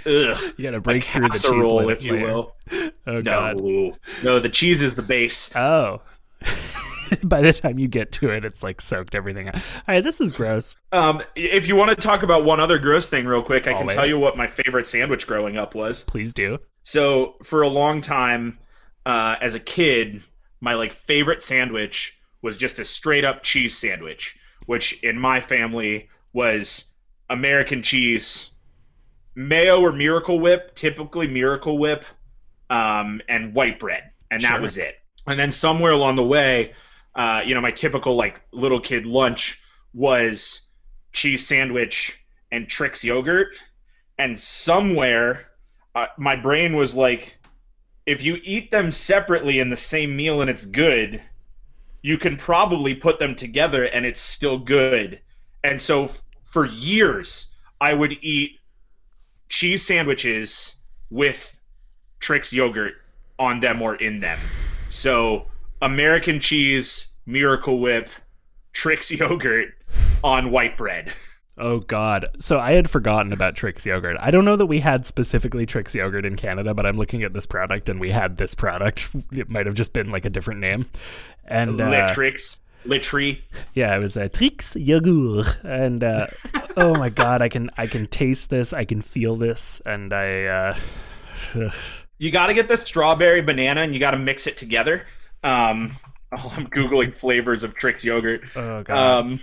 [0.05, 2.25] You gotta break through the cheese if you layer.
[2.25, 2.55] will.
[3.07, 3.57] Oh god.
[3.57, 5.55] No, no, the cheese is the base.
[5.55, 6.01] Oh.
[7.23, 9.55] By the time you get to it, it's like soaked everything out.
[9.55, 10.75] All right, this is gross.
[10.91, 13.87] Um, if you want to talk about one other gross thing real quick, I can
[13.87, 16.03] tell you what my favorite sandwich growing up was.
[16.03, 16.59] Please do.
[16.81, 18.57] So for a long time,
[19.05, 20.23] uh, as a kid,
[20.61, 26.09] my like favorite sandwich was just a straight up cheese sandwich, which in my family
[26.33, 26.93] was
[27.29, 28.51] American cheese,
[29.35, 32.05] mayo or Miracle Whip, typically Miracle Whip,
[32.69, 34.61] um, and white bread, and that Sure.
[34.61, 34.95] was it.
[35.27, 36.73] And then somewhere along the way,
[37.15, 39.59] uh, you know, my typical like little kid lunch
[39.93, 40.67] was
[41.11, 42.19] cheese sandwich
[42.51, 43.61] and Trix yogurt,
[44.17, 45.47] and somewhere
[45.95, 47.37] uh, my brain was like,
[48.05, 51.21] if you eat them separately in the same meal and it's good,
[52.01, 55.21] you can probably put them together and it's still good.
[55.63, 58.59] And so f- for years, I would eat
[59.49, 60.75] cheese sandwiches
[61.09, 61.57] with
[62.19, 62.95] Trix yogurt
[63.39, 64.39] on them or in them.
[64.89, 65.45] So
[65.83, 68.09] American cheese, Miracle Whip,
[68.71, 69.73] Trix yogurt
[70.23, 71.13] on white bread.
[71.57, 72.25] Oh God!
[72.39, 74.17] So I had forgotten about Trix yogurt.
[74.19, 77.33] I don't know that we had specifically Trix yogurt in Canada, but I'm looking at
[77.33, 79.11] this product and we had this product.
[79.31, 80.89] It might have just been like a different name.
[81.45, 83.41] And uh, Litrix, Litry.
[83.73, 85.57] yeah, it was uh, Trix yogurt.
[85.63, 86.27] And uh,
[86.77, 88.73] oh my God, I can I can taste this.
[88.73, 90.45] I can feel this, and I.
[90.45, 90.77] Uh,
[92.19, 95.05] You got to get the strawberry banana and you got to mix it together.
[95.43, 95.97] Um,
[96.37, 98.43] oh, I'm googling flavors of Trix yogurt.
[98.55, 98.97] oh God!
[98.97, 99.39] Um,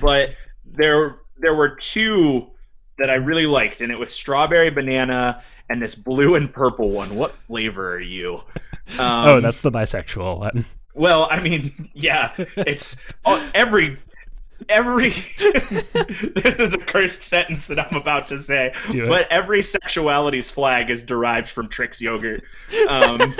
[0.00, 0.34] but
[0.64, 2.48] there there were two
[2.98, 7.14] that I really liked, and it was strawberry banana and this blue and purple one.
[7.14, 8.42] What flavor are you?
[8.92, 10.64] Um, oh, that's the bisexual one.
[10.94, 11.28] well.
[11.30, 13.98] I mean, yeah, it's oh, every
[14.68, 15.10] every.
[15.38, 21.02] this is a cursed sentence that I'm about to say, but every sexuality's flag is
[21.02, 22.44] derived from Trix yogurt.
[22.88, 23.34] Um,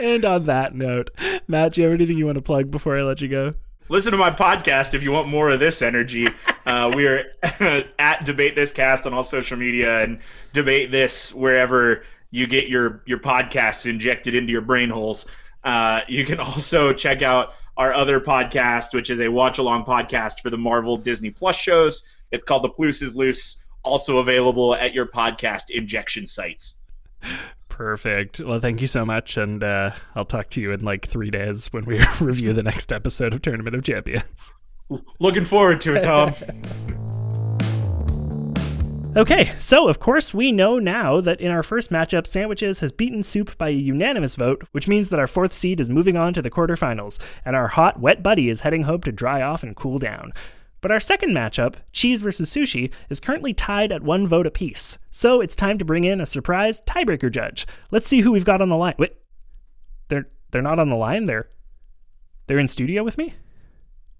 [0.00, 1.10] And on that note,
[1.46, 3.54] Matt, do you have anything you want to plug before I let you go?
[3.90, 6.28] listen to my podcast if you want more of this energy.
[6.64, 7.24] Uh, we are
[7.98, 10.20] at Debate This Cast on all social media and
[10.52, 15.26] Debate This wherever you get your your podcasts injected into your brain holes.
[15.64, 20.40] Uh, you can also check out our other podcast, which is a watch along podcast
[20.40, 22.06] for the Marvel Disney Plus shows.
[22.30, 26.76] It's called The Plus is Loose, also available at your podcast injection sites.
[27.80, 28.40] Perfect.
[28.40, 31.68] Well, thank you so much, and uh, I'll talk to you in like three days
[31.68, 34.52] when we review the next episode of Tournament of Champions.
[35.18, 36.34] Looking forward to it, Tom.
[39.16, 43.24] Okay, so of course we know now that in our first matchup, Sandwiches has beaten
[43.24, 46.40] Soup by a unanimous vote, which means that our fourth seed is moving on to
[46.40, 49.98] the quarterfinals, and our hot, wet buddy is heading home to dry off and cool
[49.98, 50.32] down.
[50.80, 54.98] But our second matchup, Cheese versus Sushi, is currently tied at one vote apiece.
[55.10, 57.66] So it's time to bring in a surprise tiebreaker judge.
[57.90, 58.94] Let's see who we've got on the line.
[58.98, 59.14] Wait,
[60.08, 61.26] they're they're not on the line.
[61.26, 61.48] They're
[62.46, 63.34] they're in studio with me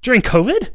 [0.03, 0.71] during COVID.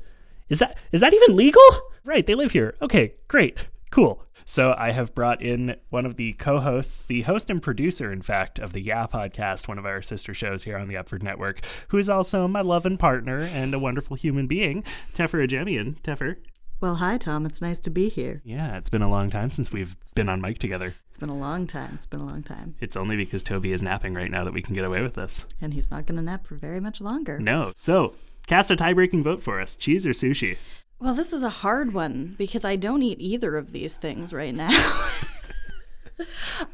[0.50, 1.64] Is that is that even legal?
[2.04, 2.76] Right, they live here.
[2.82, 4.25] Okay, great, cool.
[4.48, 8.60] So I have brought in one of the co-hosts, the host and producer, in fact,
[8.60, 11.98] of the Yeah podcast, one of our sister shows here on the Upford Network, who
[11.98, 14.84] is also my love and partner and a wonderful human being,
[15.16, 16.00] Teffer Ajemian.
[16.02, 16.38] Teffer.
[16.80, 17.46] Well, hi, Tom.
[17.48, 18.42] It's nice to be here.
[18.46, 20.94] Yeah, it's been a long time since we've been on mic together.
[21.08, 21.94] It's been a long time.
[21.96, 22.76] It's been a long time.
[22.80, 25.46] It's only because Toby is napping right now that we can get away with this.
[25.60, 27.40] And he's not going to nap for very much longer.
[27.40, 27.72] No.
[27.76, 28.14] So,
[28.46, 30.58] cast a tie-breaking vote for us: cheese or sushi?
[31.00, 34.56] Well, this is a hard one because I don't eat either of these things right
[34.56, 34.70] now.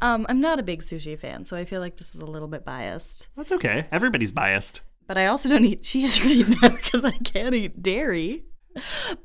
[0.01, 2.47] um, I'm not a big sushi fan, so I feel like this is a little
[2.47, 3.27] bit biased.
[3.35, 3.87] That's okay.
[3.91, 4.81] Everybody's biased.
[5.07, 8.45] But I also don't eat cheese right now because I can't eat dairy.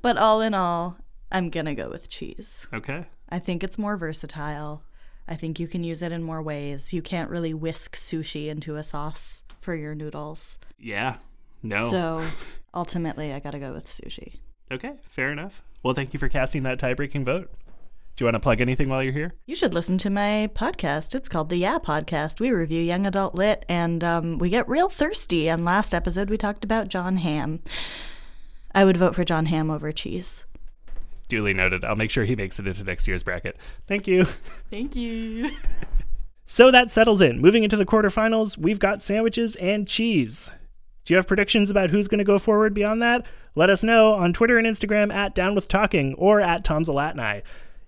[0.03, 0.97] But all in all,
[1.30, 2.66] I'm going to go with cheese.
[2.72, 3.07] Okay.
[3.28, 4.82] I think it's more versatile.
[5.28, 6.92] I think you can use it in more ways.
[6.92, 10.59] You can't really whisk sushi into a sauce for your noodles.
[10.78, 11.16] Yeah.
[11.62, 11.90] No.
[11.90, 12.24] So
[12.74, 14.40] ultimately, I got to go with sushi.
[14.70, 15.62] Okay, fair enough.
[15.82, 17.50] Well, thank you for casting that tie-breaking vote.
[18.16, 19.34] Do you want to plug anything while you're here?
[19.44, 21.14] You should listen to my podcast.
[21.14, 22.40] It's called the Yeah Podcast.
[22.40, 25.48] We review young adult lit and um, we get real thirsty.
[25.50, 27.60] And last episode, we talked about Jon Hamm.
[28.74, 30.46] I would vote for Jon Hamm over cheese.
[31.28, 31.84] Duly noted.
[31.84, 33.58] I'll make sure he makes it into next year's bracket.
[33.86, 34.24] Thank you.
[34.70, 35.50] Thank you.
[36.46, 37.40] So that settles in.
[37.40, 40.50] Moving into the quarterfinals, we've got sandwiches and cheese.
[41.04, 43.26] Do you have predictions about who's going to go forward beyond that?
[43.57, 47.42] Let us know on Twitter and Instagram at Down with Talking or at TomZalatnai.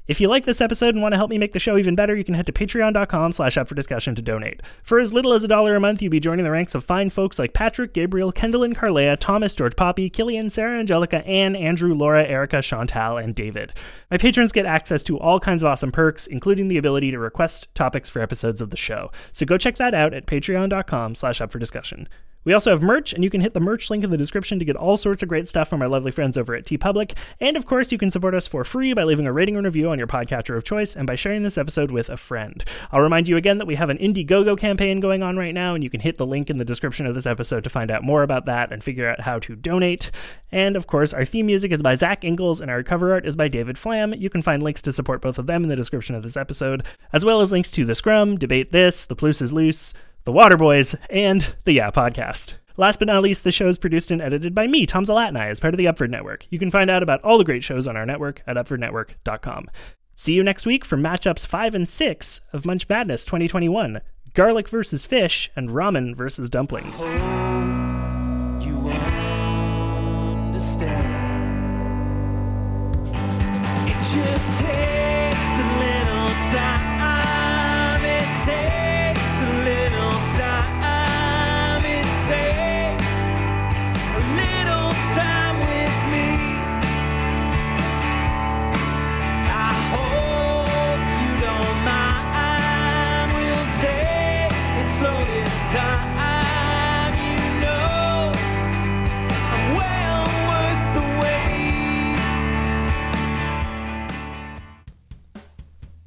[0.06, 2.16] If you like this episode and want to help me make the show even better,
[2.16, 4.62] you can head to patreon.com slash up for discussion to donate.
[4.82, 7.10] For as little as a dollar a month, you'll be joining the ranks of fine
[7.10, 11.92] folks like Patrick, Gabriel, Kendall and Carlea, Thomas, George Poppy, Killian, Sarah Angelica, Anne, Andrew,
[11.92, 13.74] Laura, Erica, Chantal, and David.
[14.10, 17.74] My patrons get access to all kinds of awesome perks, including the ability to request
[17.74, 19.10] topics for episodes of the show.
[19.34, 22.08] So go check that out at patreon.com slash up for discussion.
[22.44, 24.64] We also have merch, and you can hit the merch link in the description to
[24.64, 27.16] get all sorts of great stuff from our lovely friends over at TeePublic.
[27.40, 29.90] And of course, you can support us for free by leaving a rating and review
[29.90, 32.64] on your podcatcher of choice and by sharing this episode with a friend.
[32.90, 35.84] I'll remind you again that we have an Indiegogo campaign going on right now, and
[35.84, 38.22] you can hit the link in the description of this episode to find out more
[38.22, 40.10] about that and figure out how to donate.
[40.50, 43.36] And of course, our theme music is by Zach Ingalls, and our cover art is
[43.36, 44.14] by David Flam.
[44.14, 46.84] You can find links to support both of them in the description of this episode,
[47.12, 49.92] as well as links to The Scrum, Debate This, The Plus is Loose,
[50.24, 52.54] The Waterboys, and the Yeah Podcast.
[52.76, 55.58] Last but not least, the show is produced and edited by me, Tom Zalatnai, as
[55.58, 56.46] part of the Upford Network.
[56.50, 59.68] You can find out about all the great shows on our network at upfordnetwork.com.
[60.14, 64.00] See you next week for matchups 5 and 6 of Munch Madness 2021
[64.34, 67.87] Garlic versus Fish and Ramen versus Dumplings.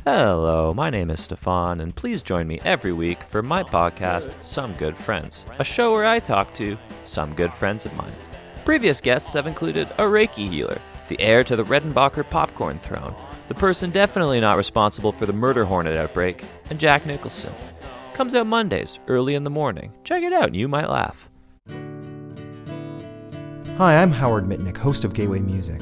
[0.03, 4.73] Hello, my name is Stefan, and please join me every week for my podcast, Some
[4.73, 8.15] Good Friends, a show where I talk to some good friends of mine.
[8.65, 13.13] Previous guests have included a Reiki healer, the heir to the Redenbacher popcorn throne,
[13.47, 17.53] the person definitely not responsible for the murder hornet outbreak, and Jack Nicholson.
[18.15, 19.93] Comes out Mondays, early in the morning.
[20.03, 21.29] Check it out, and you might laugh.
[23.77, 25.79] Hi, I'm Howard Mitnick, host of Gateway Music.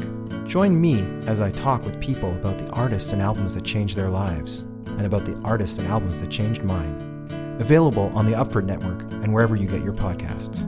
[0.49, 4.09] Join me as I talk with people about the artists and albums that changed their
[4.09, 7.27] lives, and about the artists and albums that changed mine.
[7.59, 10.65] Available on the Upford Network and wherever you get your podcasts.